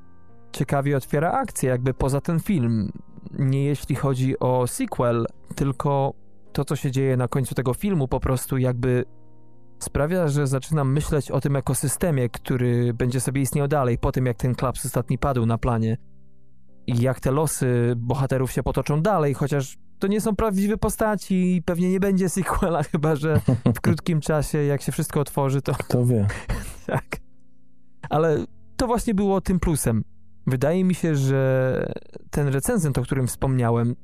[0.52, 2.92] ciekawie otwiera akcję, jakby poza ten film.
[3.40, 6.14] Nie jeśli chodzi o sequel, tylko
[6.54, 9.06] to, co się dzieje na końcu tego filmu, po prostu jakby
[9.80, 14.38] sprawia, że zaczynam myśleć o tym ekosystemie, który będzie sobie istniał dalej po tym, jak
[14.38, 15.98] ten klaps ostatni padł na planie.
[16.88, 21.62] I jak te losy bohaterów się potoczą dalej, chociaż to nie są prawdziwe postaci i
[21.62, 23.42] pewnie nie będzie sequela, chyba że
[23.76, 25.74] w krótkim czasie, jak się wszystko otworzy, to...
[25.74, 26.28] Kto wie.
[26.88, 27.06] tak.
[28.10, 28.46] Ale
[28.78, 30.04] to właśnie było tym plusem.
[30.48, 31.92] Wydaje mi się, że
[32.30, 33.96] ten recenzent, o którym wspomniałem,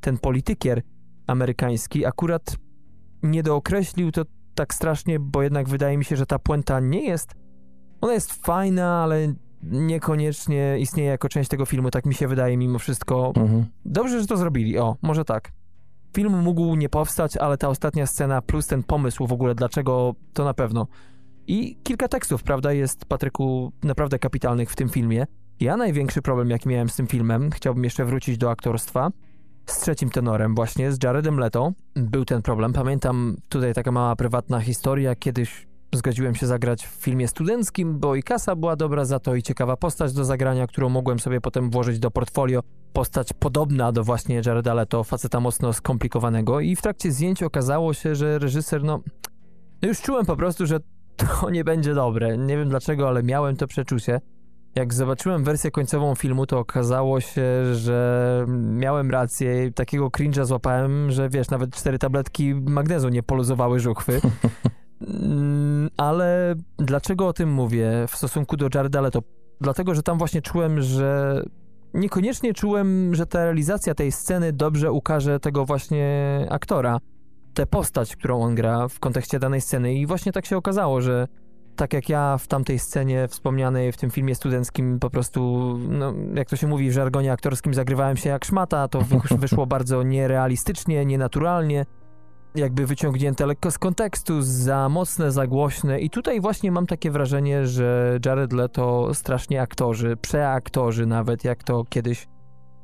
[0.00, 0.82] ten politykier
[1.26, 2.56] amerykański, akurat
[3.22, 4.22] nie dookreślił to
[4.54, 7.34] tak strasznie, bo jednak wydaje mi się, że ta puenta nie jest.
[8.00, 12.78] Ona jest fajna, ale niekoniecznie istnieje jako część tego filmu, tak mi się wydaje mimo
[12.78, 13.32] wszystko.
[13.36, 13.66] Mhm.
[13.84, 14.78] Dobrze, że to zrobili.
[14.78, 15.52] O, może tak.
[16.16, 20.44] Film mógł nie powstać, ale ta ostatnia scena plus ten pomysł w ogóle, dlaczego to
[20.44, 20.86] na pewno.
[21.46, 25.26] I kilka tekstów, prawda, jest Patryku naprawdę kapitalnych w tym filmie.
[25.60, 29.10] Ja największy problem, jaki miałem z tym filmem, chciałbym jeszcze wrócić do aktorstwa,
[29.66, 32.72] z trzecim tenorem właśnie, z Jaredem Leto, był ten problem.
[32.72, 38.22] Pamiętam tutaj taka mała prywatna historia, kiedyś zgodziłem się zagrać w filmie studenckim, bo i
[38.22, 41.98] kasa była dobra za to i ciekawa postać do zagrania, którą mogłem sobie potem włożyć
[41.98, 42.60] do portfolio.
[42.92, 48.14] Postać podobna do właśnie Jareda Leto, faceta mocno skomplikowanego i w trakcie zdjęć okazało się,
[48.14, 49.00] że reżyser, no,
[49.82, 50.80] no już czułem po prostu, że
[51.16, 52.38] to nie będzie dobre.
[52.38, 54.20] Nie wiem dlaczego, ale miałem to przeczucie.
[54.74, 59.72] Jak zobaczyłem wersję końcową filmu, to okazało się, że miałem rację.
[59.72, 64.20] Takiego cringe'a złapałem, że wiesz, nawet cztery tabletki magnezu nie poluzowały żuchwy.
[65.08, 69.22] Mm, Ale dlaczego o tym mówię w stosunku do Jareda Leto?
[69.60, 71.42] Dlatego, że tam właśnie czułem, że
[71.94, 76.98] niekoniecznie czułem, że ta realizacja tej sceny dobrze ukaże tego właśnie aktora,
[77.54, 79.94] tę postać, którą on gra w kontekście danej sceny.
[79.94, 81.26] I właśnie tak się okazało, że
[81.76, 86.48] tak jak ja w tamtej scenie wspomnianej w tym filmie studenckim po prostu, no, jak
[86.48, 91.06] to się mówi w żargonie aktorskim, zagrywałem się jak szmata, to wy- wyszło bardzo nierealistycznie,
[91.06, 91.86] nienaturalnie,
[92.54, 97.66] jakby wyciągnięte lekko z kontekstu, za mocne, za głośne i tutaj właśnie mam takie wrażenie,
[97.66, 102.28] że Jared Leto strasznie aktorzy, przeaktorzy nawet, jak to kiedyś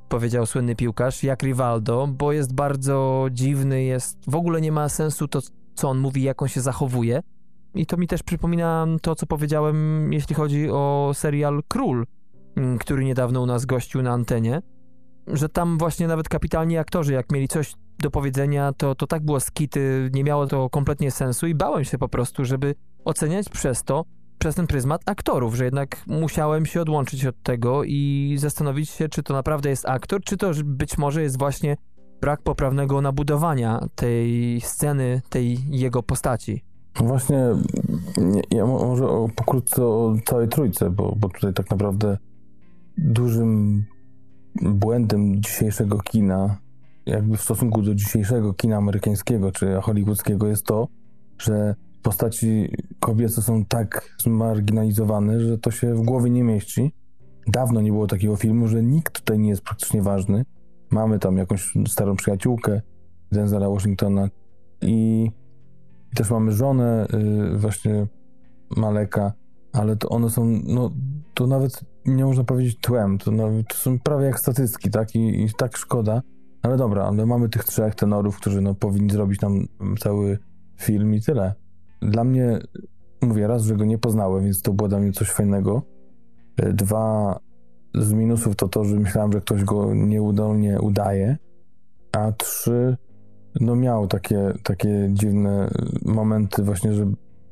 [0.09, 5.29] powiedział słynny piłkarz, jak Rivaldo, bo jest bardzo dziwny, jest, w ogóle nie ma sensu
[5.29, 5.41] to,
[5.75, 7.23] co on mówi, jak on się zachowuje.
[7.77, 12.07] I to mi też przypomina to, co powiedziałem, jeśli chodzi o serial Król,
[12.57, 14.63] mm, który niedawno u nas gościł na antenie,
[15.27, 19.41] że tam właśnie nawet kapitalni aktorzy, jak mieli coś do powiedzenia, to, to tak było
[19.41, 24.05] skity, nie miało to kompletnie sensu i bałem się po prostu, żeby oceniać przez to,
[24.39, 29.23] przez ten pryzmat aktorów, że jednak musiałem się odłączyć od tego i zastanowić się, czy
[29.23, 31.77] to naprawdę jest aktor, czy to być może jest właśnie
[32.21, 36.65] brak poprawnego nabudowania tej sceny, tej jego postaci.
[37.01, 37.39] Właśnie,
[38.17, 39.07] nie, ja mo- może
[39.37, 42.19] pokrótce o całej trójce, bo, bo tutaj tak naprawdę
[42.99, 43.85] dużym
[44.63, 46.59] błędem dzisiejszego kina,
[47.07, 50.89] jakby w stosunku do dzisiejszego kina amerykańskiego czy hollywoodzkiego jest to,
[51.39, 52.69] że postaci
[53.01, 56.93] kobiece są tak zmarginalizowane, że to się w głowie nie mieści.
[57.47, 60.45] Dawno nie było takiego filmu, że nikt tutaj nie jest praktycznie ważny.
[60.91, 62.81] Mamy tam jakąś starą przyjaciółkę
[63.33, 64.29] Denzela Washingtona
[64.83, 65.31] i
[66.15, 67.07] też mamy żonę
[67.55, 68.07] y, właśnie
[68.77, 69.33] Maleka,
[69.73, 70.91] ale to one są, no
[71.35, 75.15] to nawet nie można powiedzieć tłem, to, nawet, to są prawie jak statystyki, tak?
[75.15, 76.23] I, I tak szkoda.
[76.63, 79.67] Ale dobra, ale mamy tych trzech tenorów, którzy no, powinni zrobić nam
[80.01, 80.39] cały
[80.81, 81.55] film i tyle.
[82.03, 82.59] Dla mnie,
[83.23, 85.83] mówię raz, że go nie poznałem, więc to było dla mnie coś fajnego.
[86.63, 87.39] Y, Dwa
[87.95, 91.37] z minusów to to, że myślałem, że ktoś go nieudolnie udaje,
[92.13, 92.97] a trzy
[93.61, 95.71] no miał takie, takie dziwne
[96.05, 97.07] momenty właśnie, że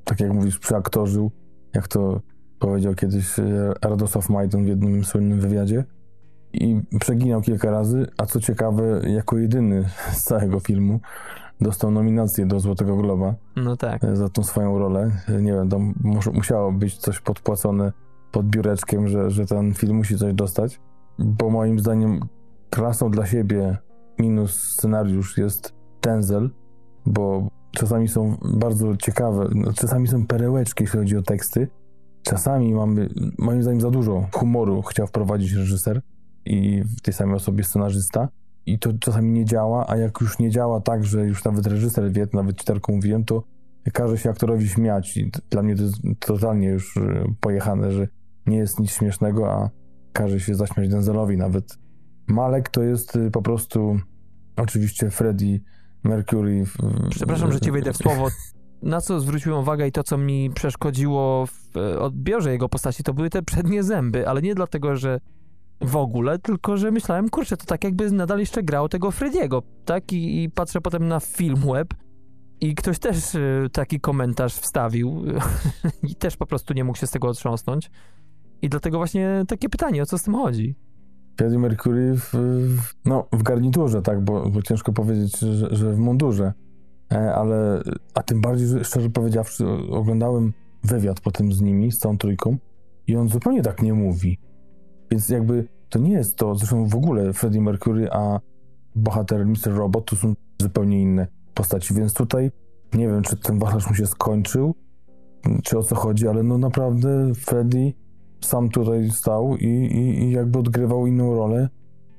[0.04, 1.30] tak jak mówisz, przeaktorzył,
[1.74, 2.20] jak to
[2.58, 5.84] powiedział kiedyś e, Radosław Majdan w jednym słynnym wywiadzie
[6.52, 11.00] i przeginał kilka razy, a co ciekawe, jako jedyny z całego filmu
[11.60, 14.04] dostał nominację do Złotego Globa No tak.
[14.04, 15.10] e, za tą swoją rolę.
[15.28, 17.92] E, Nie wiem, tam mus- musiało być coś podpłacone
[18.32, 20.80] pod biureczkiem, że, że ten film musi coś dostać,
[21.18, 22.20] bo moim zdaniem
[22.70, 23.76] klasą dla siebie
[24.18, 26.50] minus scenariusz jest Denzel,
[27.06, 31.68] bo czasami są bardzo ciekawe, no, czasami są perełeczki, jeśli chodzi o teksty.
[32.22, 36.00] Czasami mamy, moim zdaniem, za dużo humoru chciał wprowadzić reżyser
[36.44, 38.28] i w tej samej osobie scenarzysta.
[38.66, 42.12] I to czasami nie działa, a jak już nie działa tak, że już nawet reżyser
[42.12, 43.42] wie, nawet czytelką mówiłem, to
[43.92, 45.16] każe się aktorowi śmiać.
[45.16, 48.08] I dla mnie to jest totalnie już y, pojechane, że
[48.46, 49.70] nie jest nic śmiesznego, a
[50.12, 51.78] każe się zaśmiać Denzelowi nawet.
[52.26, 53.98] Malek to jest y, po prostu
[54.56, 55.60] oczywiście Freddie
[56.04, 56.64] Mercury.
[56.66, 56.76] w-
[57.10, 58.28] Przepraszam, że ci wejdę w słowo.
[58.82, 63.14] Na co zwróciłem uwagę i to, co mi przeszkodziło w e, odbiorze jego postaci, to
[63.14, 65.20] były te przednie zęby, ale nie dlatego, że
[65.80, 70.12] w ogóle, tylko że myślałem, kurczę, to tak jakby nadal jeszcze grał tego Frediego, tak?
[70.12, 71.94] I, i patrzę potem na film web
[72.60, 73.40] i ktoś też e,
[73.72, 75.22] taki komentarz wstawił
[76.10, 77.90] i też po prostu nie mógł się z tego otrząsnąć.
[78.62, 80.76] I dlatego właśnie takie pytanie, o co z tym chodzi?
[81.36, 82.32] Freddie Mercury w,
[83.04, 86.52] no, w garniturze, tak, bo, bo ciężko powiedzieć, że, że w mundurze.
[87.12, 87.82] E, ale,
[88.14, 90.52] a tym bardziej, że szczerze powiedziawszy, oglądałem
[90.84, 92.56] wywiad potem z nimi, z całą trójką
[93.06, 94.38] i on zupełnie tak nie mówi.
[95.10, 98.40] Więc jakby to nie jest to, zresztą w ogóle Freddie Mercury, a
[98.94, 99.74] bohater Mr.
[99.76, 102.50] Robot to są zupełnie inne postaci, więc tutaj
[102.94, 104.74] nie wiem, czy ten wachlarz mu się skończył,
[105.62, 107.92] czy o co chodzi, ale no naprawdę Freddie
[108.40, 111.68] sam tutaj stał i, i, i jakby odgrywał inną rolę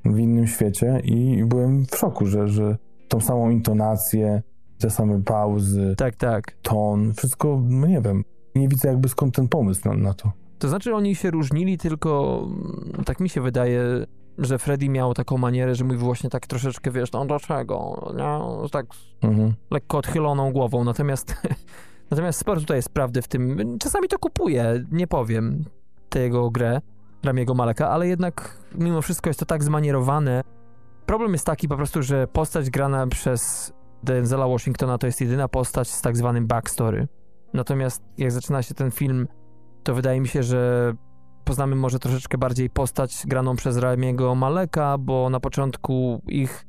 [0.06, 4.41] w innym świecie i byłem w szoku, że, że tą samą intonację,
[4.80, 6.58] te same pauzy, Tak, tak.
[6.62, 8.23] ton, wszystko, no nie wiem,
[8.56, 10.32] nie widzę jakby skąd ten pomysł na, na to.
[10.60, 12.41] To znaczy oni się różnili tylko,
[12.93, 13.84] mm, tak mi się wydaje,
[14.38, 18.69] że Freddy miał taką manierę, że mówił właśnie tak troszeczkę, wiesz, no dlaczego, nie?
[18.69, 18.86] tak
[19.21, 19.54] Mhm.
[19.71, 21.36] lekko odchyloną głową, natomiast
[22.12, 23.78] natomiast sporo tutaj jest prawdy w tym.
[23.80, 25.65] Czasami to kupuję, nie powiem,
[26.15, 26.82] tę jego grę,
[27.23, 30.41] Ramiego Maleka, ale jednak mimo wszystko jest to tak zmanierowane.
[31.06, 33.73] Problem jest taki po prostu, że postać grana przez
[34.04, 37.08] Denzela Washingtona to jest jedyna postać z tak zwanym backstory.
[37.54, 39.28] Natomiast jak zaczyna się ten film,
[39.84, 40.93] to wydaje mi się, że
[41.43, 46.65] poznamy może troszeczkę bardziej postać graną przez Ramiego Maleka, bo na początku ich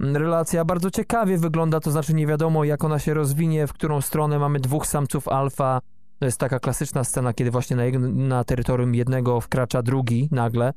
[0.00, 4.38] relacja bardzo ciekawie wygląda, to znaczy nie wiadomo jak ona się rozwinie, w którą stronę
[4.38, 5.80] mamy dwóch samców alfa.
[6.22, 10.72] To jest taka klasyczna scena, kiedy właśnie na, na terytorium jednego wkracza drugi nagle.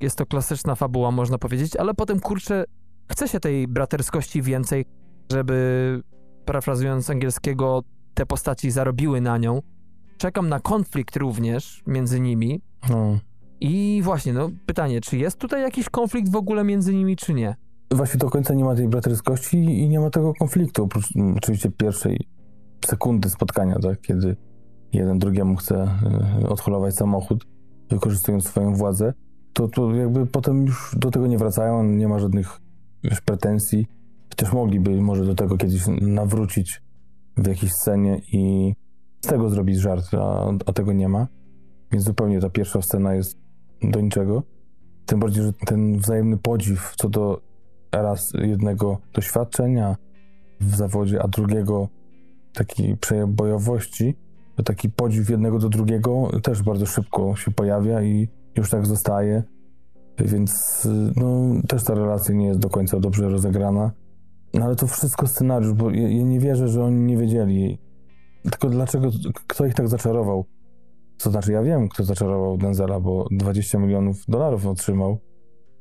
[0.00, 2.64] Jest to klasyczna fabuła, można powiedzieć, ale potem kurczę,
[3.12, 4.84] chce się tej braterskości więcej,
[5.32, 6.02] żeby,
[6.44, 7.82] parafrazując angielskiego,
[8.14, 9.62] te postaci zarobiły na nią.
[10.18, 12.62] Czekam na konflikt również między nimi.
[12.90, 13.18] No.
[13.60, 17.56] I właśnie, no pytanie, czy jest tutaj jakiś konflikt w ogóle między nimi, czy nie?
[17.90, 21.70] Właśnie do końca nie ma tej braterskości i nie ma tego konfliktu, oprócz m, oczywiście
[21.70, 22.20] pierwszej
[22.86, 24.36] sekundy spotkania, tak, kiedy
[24.94, 25.88] jeden drugiemu chce
[26.42, 27.46] y, odholować samochód,
[27.90, 29.12] wykorzystując swoją władzę,
[29.52, 32.60] to, to jakby potem już do tego nie wracają, nie ma żadnych
[33.02, 33.86] już pretensji,
[34.30, 36.82] chociaż mogliby może do tego kiedyś nawrócić
[37.36, 38.74] w jakiejś scenie i
[39.24, 41.26] z tego zrobić żart, a, a tego nie ma.
[41.92, 43.38] Więc zupełnie ta pierwsza scena jest
[43.82, 44.42] do niczego.
[45.06, 47.40] Tym bardziej, że ten wzajemny podziw co do
[47.92, 49.96] raz jednego doświadczenia
[50.60, 51.88] w zawodzie, a drugiego
[52.54, 54.14] takiej przebojowości,
[54.62, 59.42] taki podziw jednego do drugiego też bardzo szybko się pojawia i już tak zostaje.
[60.18, 60.82] Więc
[61.16, 63.92] no, też ta relacja nie jest do końca dobrze rozegrana.
[64.54, 67.78] No ale to wszystko scenariusz, bo ja, ja nie wierzę, że oni nie wiedzieli.
[68.42, 69.10] Tylko dlaczego,
[69.46, 70.44] kto ich tak zaczarował?
[71.18, 75.18] To znaczy, ja wiem, kto zaczarował Denzela, bo 20 milionów dolarów otrzymał.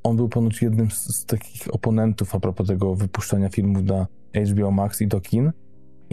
[0.03, 4.07] On był ponoć jednym z, z takich oponentów a propos tego wypuszczenia filmów na
[4.51, 5.51] HBO Max i do kin.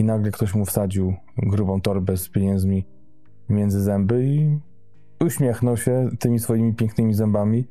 [0.01, 2.85] I nagle ktoś mu wsadził grubą torbę z pieniędzmi
[3.49, 4.59] między zęby i
[5.23, 7.67] uśmiechnął się tymi swoimi pięknymi zębami.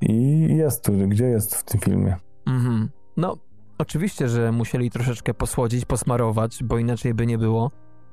[0.00, 2.16] I jest tu, gdzie jest w tym filmie.
[2.46, 2.88] Mhm.
[3.16, 3.36] No,
[3.78, 7.70] oczywiście, że musieli troszeczkę posłodzić, posmarować, bo inaczej by nie było.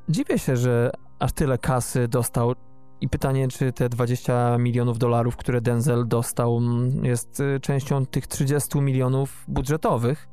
[0.10, 2.53] Dziwię się, że aż tyle kasy dostał.
[3.01, 8.27] I pytanie, czy te 20 milionów dolarów, które Denzel dostał, mm, jest y, częścią tych
[8.27, 10.27] 30 milionów budżetowych,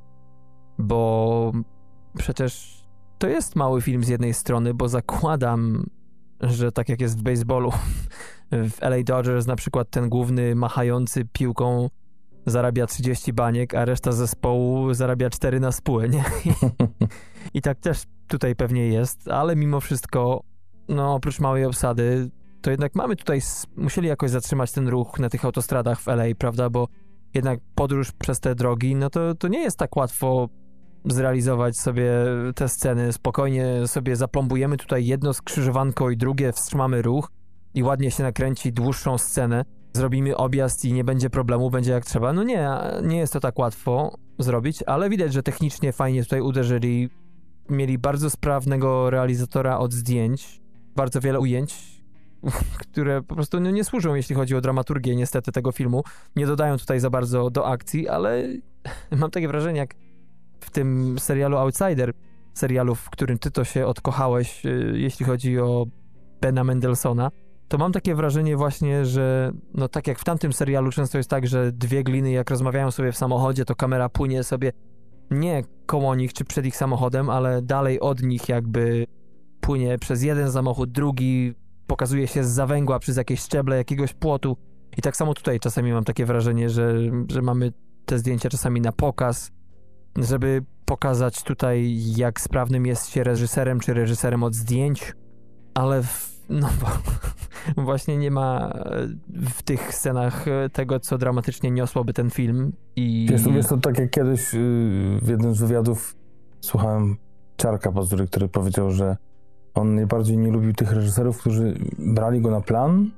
[0.79, 1.53] bo
[2.19, 2.82] przecież
[3.23, 5.87] to jest mały film z jednej strony, bo zakładam,
[6.41, 7.73] że tak jak jest w baseballu,
[8.71, 11.91] w LA Dodgers na przykład ten główny machający piłką
[12.47, 16.25] zarabia 30 baniek, a reszta zespołu zarabia 4 na spółę, nie?
[17.55, 20.43] I tak też tutaj pewnie jest, ale mimo wszystko,
[20.89, 22.31] no oprócz małej obsady,
[22.63, 23.41] to jednak mamy tutaj,
[23.77, 26.71] musieli jakoś zatrzymać ten ruch na tych autostradach w LA, prawda?
[26.71, 26.89] Bo
[27.35, 30.49] jednak podróż przez te drogi, no to, to nie jest tak łatwo
[31.05, 32.13] zrealizować sobie
[32.55, 33.13] te sceny.
[33.13, 37.31] Spokojnie sobie zaplombujemy tutaj jedno skrzyżowanko i drugie, wstrzymamy ruch
[37.75, 39.65] i ładnie się nakręci dłuższą scenę.
[39.93, 42.33] Zrobimy objazd i nie będzie problemu, będzie jak trzeba.
[42.33, 42.69] No nie,
[43.03, 47.09] nie jest to tak łatwo zrobić, ale widać, że technicznie fajnie tutaj uderzyli.
[47.71, 50.61] Mieli bardzo sprawnego realizatora od zdjęć,
[50.97, 52.03] bardzo wiele ujęć,
[52.91, 56.03] które po prostu no, nie służą, jeśli chodzi o dramaturgię niestety tego filmu.
[56.37, 58.49] Nie dodają tutaj za bardzo do akcji, ale
[59.21, 59.95] mam takie wrażenie, jak
[60.65, 62.13] w tym serialu Outsider,
[62.55, 65.87] serialu, w którym ty to się odkochałeś, y, jeśli chodzi o
[66.41, 67.31] Bena Mendelsona,
[67.69, 71.47] to mam takie wrażenie właśnie, że no tak jak w tamtym serialu często jest tak,
[71.47, 74.73] że dwie gliny jak rozmawiają sobie w samochodzie, to kamera płynie sobie
[75.31, 79.07] nie koło nich czy przed ich samochodem, ale dalej od nich jakby
[79.61, 81.55] płynie przez jeden samochód, drugi
[81.87, 84.57] pokazuje się z zawęgła przez jakieś szczeble jakiegoś płotu.
[84.97, 86.95] I tak samo tutaj czasami mam takie wrażenie, że,
[87.29, 87.73] że mamy
[88.05, 89.51] te zdjęcia czasami na pokaz,
[90.17, 95.15] żeby pokazać tutaj, jak sprawnym jest się reżyserem czy reżyserem od zdjęć,
[95.75, 96.87] ale w, no bo
[97.85, 98.73] właśnie nie ma
[99.29, 102.73] w tych scenach tego, co dramatycznie niosłoby ten film.
[102.97, 103.27] I...
[103.31, 104.61] Wiesz, wiesz to tak jak kiedyś yy,
[105.23, 106.17] w jednym z wywiadów
[106.61, 107.17] słuchałem
[107.57, 109.17] Czarka Pazury, który powiedział, że
[109.75, 113.11] on najbardziej nie lubił tych reżyserów, którzy brali go na plan,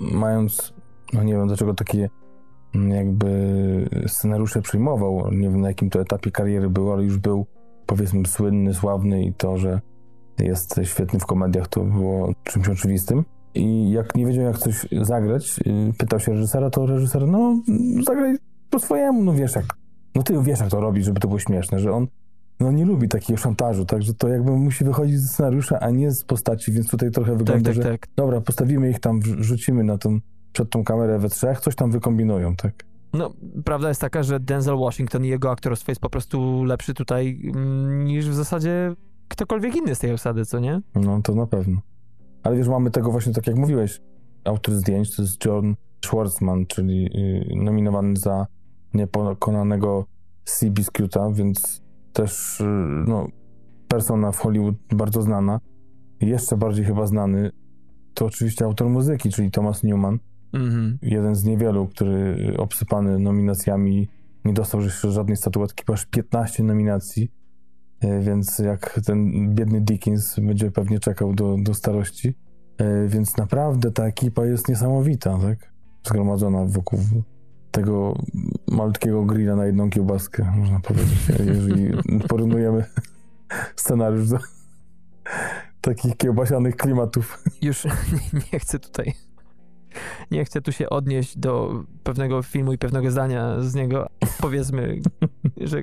[0.00, 0.74] mając,
[1.12, 2.10] no nie wiem dlaczego takie
[2.88, 3.28] jakby
[4.06, 5.32] scenariusze przyjmował.
[5.32, 7.46] Nie wiem na jakim to etapie kariery był, ale już był
[7.86, 9.80] powiedzmy słynny, sławny i to, że
[10.38, 13.24] jest świetny w komediach, to było czymś oczywistym.
[13.54, 17.62] I jak nie wiedział, jak coś zagrać, y, pytał się reżysera, to reżyser, no
[18.06, 18.36] zagraj
[18.70, 19.64] po swojemu, no wiesz jak,
[20.14, 22.06] no ty wiesz jak to robić, żeby to było śmieszne, że on
[22.60, 26.24] no nie lubi takiego szantażu, także to jakby musi wychodzić ze scenariusza, a nie z
[26.24, 28.06] postaci, więc tutaj trochę wygląda, tak, tak, że tak.
[28.16, 30.18] dobra, postawimy ich tam, rzucimy na tą,
[30.58, 32.84] przed tą kamerę we trzech, coś tam wykombinują, tak?
[33.12, 33.30] No,
[33.64, 38.04] prawda jest taka, że Denzel Washington i jego aktorstwo jest po prostu lepszy tutaj mm,
[38.04, 38.94] niż w zasadzie
[39.28, 40.80] ktokolwiek inny z tej osady, co nie?
[40.94, 41.80] No, to na pewno.
[42.42, 44.00] Ale wiesz, mamy tego właśnie, tak jak mówiłeś,
[44.44, 48.46] autor zdjęć to jest John Schwartzman, czyli yy, nominowany za
[48.94, 50.06] niepokonanego
[50.44, 51.82] Seabiscuita, więc
[52.12, 52.66] też, yy,
[53.06, 53.26] no,
[53.88, 55.60] persona w Hollywood bardzo znana.
[56.20, 57.50] Jeszcze bardziej chyba znany
[58.14, 60.18] to oczywiście autor muzyki, czyli Thomas Newman.
[60.52, 60.98] Mhm.
[61.02, 64.08] Jeden z niewielu, który obsypany nominacjami
[64.44, 67.32] nie dostał jeszcze żadnej statuetki, bo aż 15 nominacji.
[68.00, 72.34] E, Więc jak ten biedny Dickens będzie pewnie czekał do, do starości.
[72.78, 75.72] E, Więc naprawdę ta ekipa jest niesamowita, tak?
[76.06, 76.98] Zgromadzona wokół
[77.70, 78.18] tego
[78.70, 81.18] malutkiego grilla na jedną kiełbaskę, można powiedzieć.
[81.46, 81.90] Jeżeli
[82.28, 82.84] porównujemy
[83.76, 84.38] scenariusz do
[85.80, 87.44] takich kiełbasianych klimatów.
[87.62, 87.84] Już
[88.34, 89.12] nie, nie chcę tutaj.
[90.30, 94.06] Nie chcę tu się odnieść do pewnego filmu i pewnego zdania z niego.
[94.40, 95.00] Powiedzmy,
[95.70, 95.82] że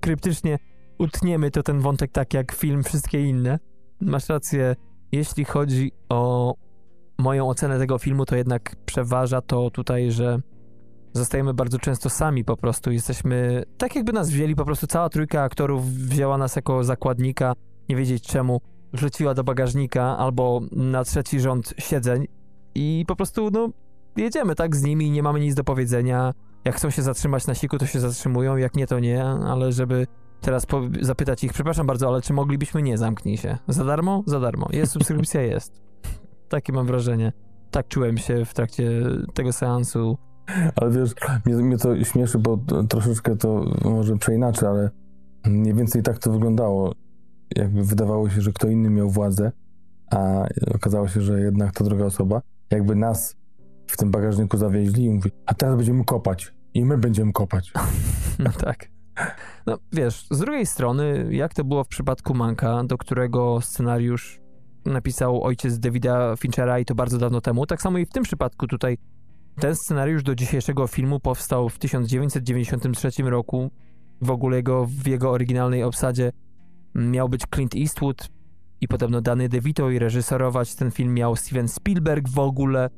[0.00, 0.58] kryptycznie
[0.98, 3.58] utniemy to ten wątek tak jak film, wszystkie inne.
[4.00, 4.76] Masz rację,
[5.12, 6.54] jeśli chodzi o
[7.18, 10.38] moją ocenę tego filmu, to jednak przeważa to tutaj, że
[11.12, 12.90] zostajemy bardzo często sami po prostu.
[12.90, 17.52] Jesteśmy, tak jakby nas wzięli, po prostu cała trójka aktorów wzięła nas jako zakładnika,
[17.88, 18.60] nie wiedzieć czemu,
[18.92, 22.26] wrzuciła do bagażnika albo na trzeci rząd siedzeń
[22.74, 23.68] i po prostu, no,
[24.16, 26.34] jedziemy tak z nimi, nie mamy nic do powiedzenia.
[26.64, 30.06] Jak chcą się zatrzymać na siku, to się zatrzymują, jak nie, to nie, ale żeby
[30.40, 30.66] teraz
[31.00, 33.58] zapytać ich, przepraszam bardzo, ale czy moglibyśmy nie, zamknij się.
[33.68, 34.22] Za darmo?
[34.26, 34.68] Za darmo.
[34.72, 35.42] Jest subskrypcja?
[35.52, 35.80] Jest.
[36.48, 37.32] Takie mam wrażenie.
[37.70, 38.90] Tak czułem się w trakcie
[39.34, 40.18] tego seansu.
[40.76, 41.14] Ale wiesz,
[41.46, 42.58] mnie, mnie to śmieszy, bo
[42.88, 44.90] troszeczkę to może przeinaczę, ale
[45.46, 46.92] mniej więcej tak to wyglądało.
[47.56, 49.52] Jakby wydawało się, że kto inny miał władzę,
[50.10, 50.44] a
[50.74, 52.42] okazało się, że jednak to druga osoba.
[52.74, 53.36] Jakby nas
[53.86, 56.54] w tym bagażniku zawieźli i mówi, a teraz będziemy kopać.
[56.74, 57.72] I my będziemy kopać.
[58.38, 58.88] No tak.
[59.66, 64.40] No wiesz, z drugiej strony, jak to było w przypadku Manka, do którego scenariusz
[64.86, 68.66] napisał ojciec Davida Finchera i to bardzo dawno temu, tak samo i w tym przypadku
[68.66, 68.98] tutaj
[69.60, 73.70] ten scenariusz do dzisiejszego filmu powstał w 1993 roku.
[74.20, 76.32] W ogóle jego, w jego oryginalnej obsadzie
[76.94, 78.28] miał być Clint Eastwood
[78.84, 82.90] i podobno Danny DeVito i reżyserować ten film miał Steven Spielberg w ogóle,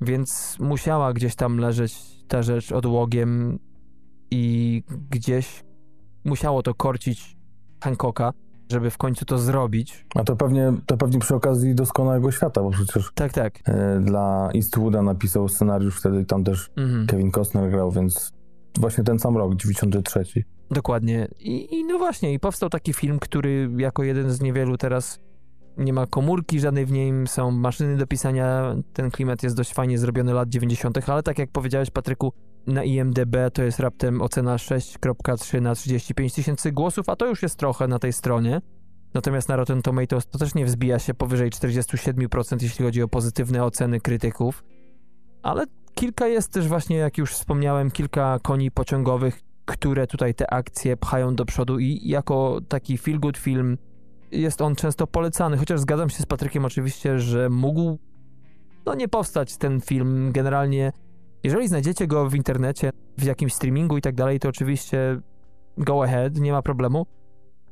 [0.00, 3.58] więc musiała gdzieś tam leżeć ta rzecz odłogiem
[4.30, 5.64] i gdzieś
[6.24, 7.36] musiało to korcić
[7.84, 8.32] Hancocka,
[8.72, 10.06] żeby w końcu to zrobić.
[10.14, 13.60] A to pewnie, to pewnie przy okazji doskonałego świata, bo przecież Tak, tak.
[13.64, 17.06] e, dla Eastwooda napisał scenariusz, wtedy tam też Mhm.
[17.06, 18.32] Kevin Costner grał, więc
[18.78, 20.44] właśnie ten sam rok, 93.
[20.70, 21.28] Dokładnie.
[21.38, 25.20] I, I no właśnie, i powstał taki film, który jako jeden z niewielu teraz
[25.76, 29.98] nie ma komórki żadnej w nim, są maszyny do pisania, ten klimat jest dość fajnie
[29.98, 32.32] zrobiony lat 90., ale tak jak powiedziałeś Patryku,
[32.66, 37.56] na IMDB to jest raptem ocena 6.3 na 35 tysięcy głosów, a to już jest
[37.56, 38.60] trochę na tej stronie.
[39.14, 43.64] Natomiast na Rotten Tomatoes to też nie wzbija się powyżej 47%, jeśli chodzi o pozytywne
[43.64, 44.64] oceny krytyków.
[45.42, 45.64] Ale
[45.94, 51.34] kilka jest też właśnie, jak już wspomniałem, kilka koni pociągowych, które tutaj te akcje pchają
[51.34, 53.78] do przodu i jako taki feel good film
[54.30, 57.98] jest on często polecany, chociaż zgadzam się z Patrykiem oczywiście, że mógł
[58.86, 60.92] no nie powstać ten film generalnie.
[61.42, 65.20] Jeżeli znajdziecie go w internecie, w jakimś streamingu i tak dalej, to oczywiście
[65.78, 67.06] go ahead, nie ma problemu.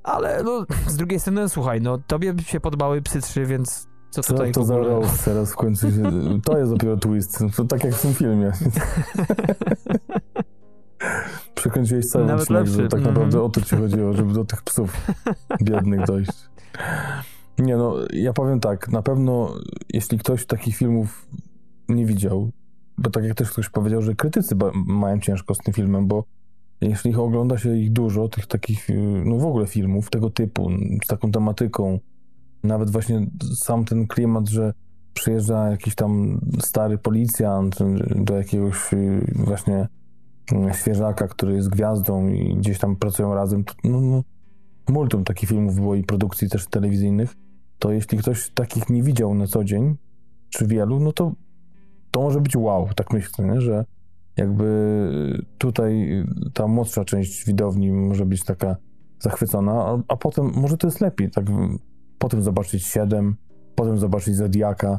[0.03, 4.23] Ale no, z drugiej strony, no, słuchaj, no tobie się podobały Psy 3, więc co
[4.23, 6.03] Co tutaj to za roast teraz w końcu się...
[6.45, 7.39] To jest dopiero twist.
[7.57, 8.53] To tak jak w tym filmie.
[11.55, 13.03] Przekręciłeś cały Nawet odcinek, że tak Mhm.
[13.15, 15.07] naprawdę o to ci chodziło, żeby do tych psów
[15.63, 16.49] biednych dojść.
[17.59, 19.55] Nie no, ja powiem tak, na pewno
[19.93, 21.27] jeśli ktoś takich filmów
[21.89, 22.51] nie widział,
[22.99, 26.25] bo tak jak też ktoś powiedział, że krytycy mają ciężko z tym filmem, bo
[26.81, 28.89] jeśli ogląda się ich dużo, tych takich,
[29.25, 30.71] no w ogóle filmów tego typu,
[31.05, 31.99] z taką tematyką,
[32.65, 34.73] nawet właśnie sam ten klimat, że
[35.15, 37.79] przyjeżdża jakiś tam stary policjant
[38.17, 39.89] do jakiegoś y, właśnie
[40.73, 44.23] świeżaka, który jest gwiazdą i gdzieś tam pracują razem, no, no,
[44.89, 47.35] multum takich filmów było i produkcji też telewizyjnych,
[47.79, 49.97] to jeśli ktoś takich nie widział na co dzień,
[50.51, 51.33] czy wielu, no to
[52.11, 53.61] to może być wow, tak myślę, nie?
[53.61, 53.85] że
[54.37, 56.25] jakby tutaj
[56.55, 58.77] ta młodsza część widowni może być taka
[59.21, 61.45] zachwycona, a, a potem może to jest lepiej, tak
[62.19, 63.37] potem zobaczyć Siedem,
[63.75, 64.99] potem zobaczyć Zodiaka,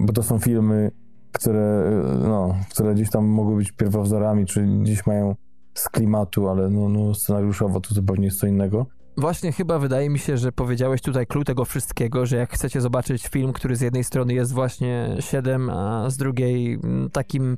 [0.00, 0.90] bo to są filmy,
[1.32, 1.90] które,
[2.22, 5.34] no, które gdzieś tam mogły być pierwowzorami, czy gdzieś mają
[5.74, 8.86] z klimatu, ale no, no scenariuszowo to zupełnie jest co innego.
[9.16, 13.28] Właśnie chyba wydaje mi się, że powiedziałeś tutaj klucz tego wszystkiego, że jak chcecie zobaczyć
[13.28, 16.78] film, który z jednej strony jest właśnie 7, a z drugiej
[17.12, 17.56] takim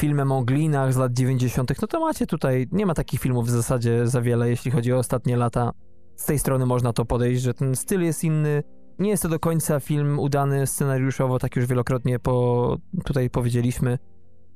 [0.00, 3.50] filmem o glinach z lat 90., no to macie tutaj, nie ma takich filmów w
[3.50, 5.70] zasadzie za wiele, jeśli chodzi o ostatnie lata.
[6.16, 8.62] Z tej strony można to podejść, że ten styl jest inny.
[8.98, 13.98] Nie jest to do końca film udany scenariuszowo, tak już wielokrotnie po, tutaj powiedzieliśmy,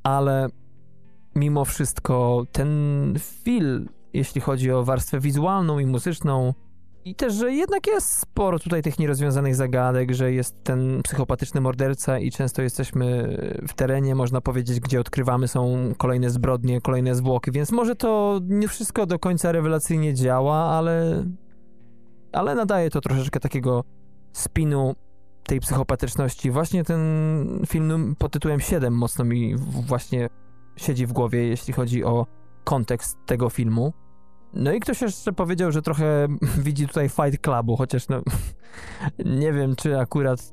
[0.03, 0.49] ale
[1.34, 6.55] mimo wszystko ten film, jeśli chodzi o warstwę wizualną i muzyczną,
[7.05, 12.18] I też, że jednak jest sporo tutaj tych nierozwiązanych zagadek, że jest ten psychopatyczny morderca
[12.18, 13.36] i często jesteśmy
[13.68, 18.68] w terenie, można powiedzieć, gdzie odkrywamy są kolejne zbrodnie, kolejne zwłoki, więc może to nie
[18.68, 21.24] wszystko do końca rewelacyjnie działa, ale,
[22.32, 23.84] ale nadaje to troszeczkę takiego
[24.33, 24.95] spinu
[25.43, 26.51] tej psychopatyczności.
[26.51, 27.01] Właśnie ten
[27.66, 30.28] film pod tytułem 7 mocno mi właśnie
[30.76, 32.26] siedzi w głowie, jeśli chodzi o
[32.64, 33.93] kontekst tego filmu.
[34.55, 36.28] No i ktoś jeszcze powiedział, że trochę
[36.66, 38.22] widzi tutaj Fight Clubu, chociaż no
[39.41, 40.53] nie wiem, czy akurat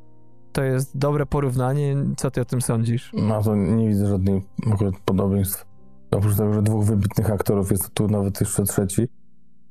[0.52, 1.96] to jest dobre porównanie.
[2.18, 3.12] Co ty o tym sądzisz?
[3.14, 5.66] No to nie widzę żadnych akurat podobieństw.
[6.12, 9.08] Oprócz tego, że dwóch wybitnych aktorów jest tu nawet jeszcze trzeci.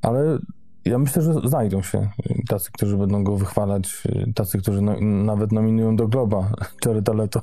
[0.02, 0.38] Ale
[0.85, 2.11] ja myślę, że znajdą się
[2.49, 4.03] tacy, którzy będą go wychwalać,
[4.35, 6.53] tacy, którzy no, nawet nominują do Globa
[6.87, 7.41] Jared Leto.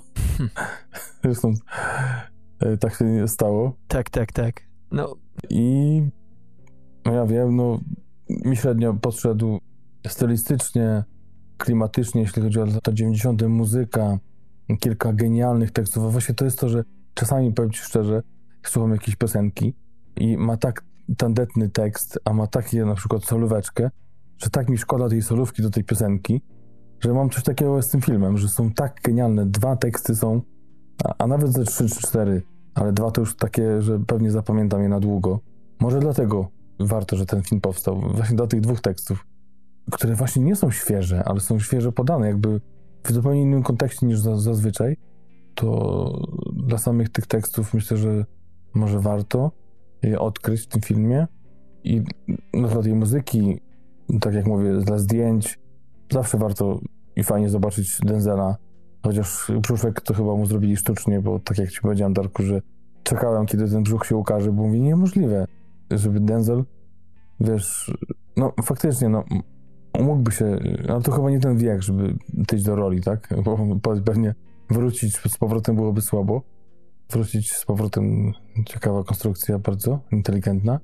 [1.23, 1.53] Zresztą
[2.59, 3.75] e, tak się nie stało.
[3.87, 4.61] Tak, tak, tak.
[4.91, 5.15] No.
[5.49, 6.01] I
[7.05, 7.79] no ja wiem, no
[8.29, 9.59] mi średnio podszedł
[10.07, 11.03] stylistycznie,
[11.57, 13.41] klimatycznie, jeśli chodzi o lata 90.
[13.41, 14.19] muzyka,
[14.79, 16.03] kilka genialnych tekstów.
[16.03, 16.83] A właśnie to jest to, że
[17.13, 18.21] czasami, powiem ci szczerze,
[18.63, 19.73] słucham jakiejś piosenki
[20.15, 20.83] i ma tak
[21.17, 23.89] tandetny tekst, a ma takie na przykład solóweczkę,
[24.37, 26.41] że tak mi szkoda tej solówki do tej piosenki,
[26.99, 30.41] że mam coś takiego z tym filmem, że są tak genialne, dwa teksty są,
[31.03, 32.41] a, a nawet ze trzy czy cztery,
[32.73, 35.39] ale dwa to już takie, że pewnie zapamiętam je na długo.
[35.79, 36.47] Może dlatego
[36.79, 39.27] warto, że ten film powstał, właśnie dla tych dwóch tekstów,
[39.91, 42.61] które właśnie nie są świeże, ale są świeżo podane, jakby
[43.03, 44.97] w zupełnie innym kontekście niż zazwyczaj,
[45.55, 48.25] to dla samych tych tekstów myślę, że
[48.73, 49.51] może warto
[50.19, 51.27] odkryć w tym filmie
[51.83, 52.01] i
[52.53, 53.59] no, dla tej muzyki,
[54.21, 55.59] tak jak mówię, dla zdjęć,
[56.11, 56.79] zawsze warto
[57.15, 58.57] i fajnie zobaczyć Denzela,
[59.03, 62.61] chociaż brzuszek to chyba mu zrobili sztucznie, bo tak jak ci powiedziałem, Darku, że
[63.03, 65.45] czekałem, kiedy ten brzuch się ukaże, bo mówi, niemożliwe,
[65.91, 66.63] żeby Denzel,
[67.39, 67.91] wiesz,
[68.37, 69.23] no faktycznie, no
[69.99, 72.15] mógłby się, ale to chyba nie ten wiek, żeby
[72.47, 73.29] tyć do roli, tak?
[73.43, 73.57] Bo
[74.05, 74.35] pewnie
[74.69, 76.41] wrócić z powrotem byłoby słabo.
[77.09, 78.33] Wrócić z powrotem,
[78.65, 80.79] ciekawa konstrukcja, bardzo inteligentna.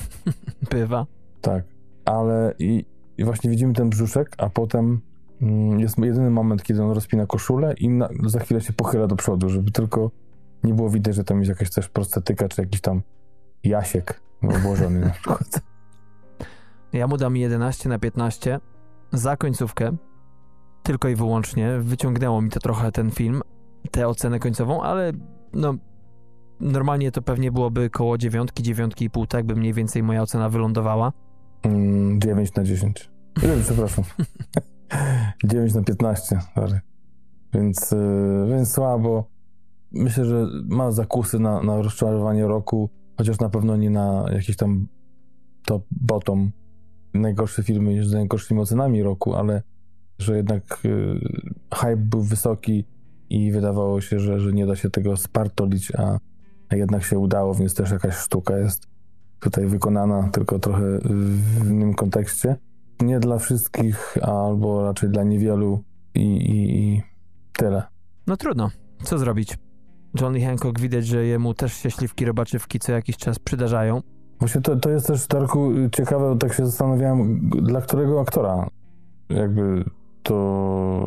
[0.70, 1.06] Bywa.
[1.40, 1.64] Tak,
[2.04, 2.84] ale i,
[3.18, 5.00] i właśnie widzimy ten brzuszek, a potem
[5.42, 9.16] mm, jest jedyny moment, kiedy on rozpina koszulę i na, za chwilę się pochyla do
[9.16, 10.10] przodu, żeby tylko
[10.64, 13.02] nie było widać, że tam jest jakaś też prostetyka, czy jakiś tam
[13.64, 15.60] Jasiek obłożony na przykład.
[16.92, 18.60] Ja mu dam 11 na 15
[19.12, 19.96] za końcówkę.
[20.82, 21.78] Tylko i wyłącznie.
[21.80, 23.42] Wyciągnęło mi to trochę ten film,
[23.90, 25.12] tę ocenę końcową, ale
[25.52, 25.74] no
[26.60, 30.48] normalnie to pewnie byłoby koło dziewiątki, dziewiątki i pół, tak by mniej więcej moja ocena
[30.48, 31.12] wylądowała.
[31.62, 33.10] Mm, 9 na 10.
[33.42, 34.04] Nie, przepraszam.
[35.44, 36.80] 9 na 15, sorry.
[37.54, 39.28] Więc, yy, więc słabo.
[39.92, 44.86] Myślę, że ma zakusy na, na rozczarowanie roku chociaż na pewno nie na jakiś tam
[45.66, 46.52] top bottom
[47.14, 49.62] najgorsze filmy z najgorszymi ocenami roku, ale
[50.18, 51.20] że jednak y,
[51.74, 52.84] hype był wysoki
[53.30, 56.18] i wydawało się, że, że nie da się tego spartolić, a,
[56.68, 58.86] a jednak się udało, więc też jakaś sztuka jest
[59.40, 60.98] tutaj wykonana, tylko trochę
[61.60, 62.56] w innym kontekście.
[63.00, 65.82] Nie dla wszystkich, albo raczej dla niewielu
[66.14, 67.02] i, i, i
[67.52, 67.82] tyle.
[68.26, 68.70] No trudno.
[69.02, 69.58] Co zrobić?
[70.20, 74.02] Johnny Hancock widać, że jemu też się śliwki robaczywki co jakiś czas przydarzają.
[74.38, 78.68] Właśnie to, to jest też, Darku, ciekawe, tak się zastanawiałem, dla którego aktora
[79.28, 79.84] jakby
[80.22, 81.06] to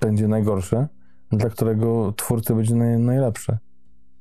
[0.00, 0.88] będzie najgorsze,
[1.32, 3.32] dla którego twórcy będzie naj.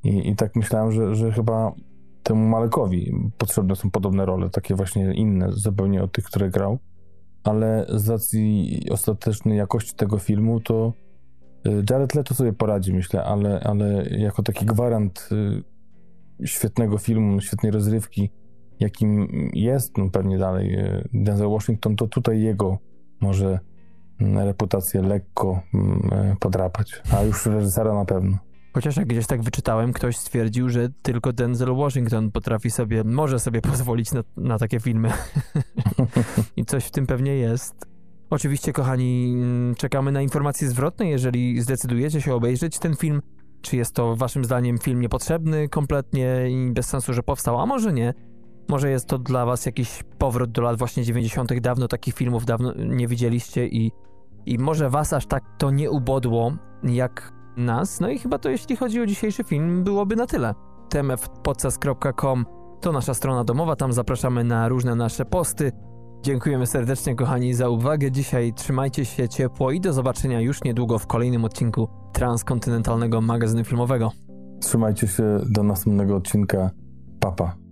[0.04, 1.74] I, I tak myślałem, że, że chyba
[2.24, 6.80] temu Malekowi potrzebne są podobne role, takie właśnie inne zupełnie od tych, które grał,
[7.44, 10.94] ale z racji ostatecznej jakości tego filmu, to
[11.68, 17.72] Y, Jared Leto sobie poradzi, myślę, ale, ale jako taki gwarant y, świetnego filmu, świetnej
[17.72, 18.30] rozrywki,
[18.80, 22.78] jakim jest no pewnie dalej y, Denzel Washington, to tutaj jego
[23.22, 23.60] może
[24.20, 28.38] reputację lekko mm, podrapać, a już reżysera na pewno.
[28.76, 33.62] Chociaż jak gdzieś tak wyczytałem, ktoś stwierdził, że tylko Denzel Washington potrafi sobie, może sobie
[33.62, 35.12] pozwolić na, na takie filmy.
[36.58, 37.86] I coś w tym pewnie jest.
[38.30, 43.22] Oczywiście, kochani, mm, czekamy na informacje zwrotne, jeżeli zdecydujecie się obejrzeć ten film.
[43.62, 47.94] Czy jest to waszym zdaniem film niepotrzebny kompletnie i bez sensu, że powstał, a może
[47.94, 48.14] nie.
[48.68, 51.60] Może jest to dla was jakiś powrót do lat właśnie 90.
[51.60, 53.92] Dawno takich filmów dawno nie widzieliście i,
[54.46, 56.52] i może was aż tak to nie ubodło
[56.84, 58.00] jak nas.
[58.00, 60.54] No i chyba to jeśli chodzi o dzisiejszy film byłoby na tyle.
[60.90, 62.46] tmfpodcast.com
[62.82, 65.72] to nasza strona domowa, tam zapraszamy na różne nasze posty,
[66.26, 68.12] Dziękujemy serdecznie, kochani, za uwagę.
[68.12, 74.12] Dzisiaj trzymajcie się ciepło i do zobaczenia już niedługo w kolejnym odcinku transkontynentalnego magazynu filmowego.
[74.62, 76.72] Trzymajcie się do następnego odcinka.
[77.20, 77.65] Papa.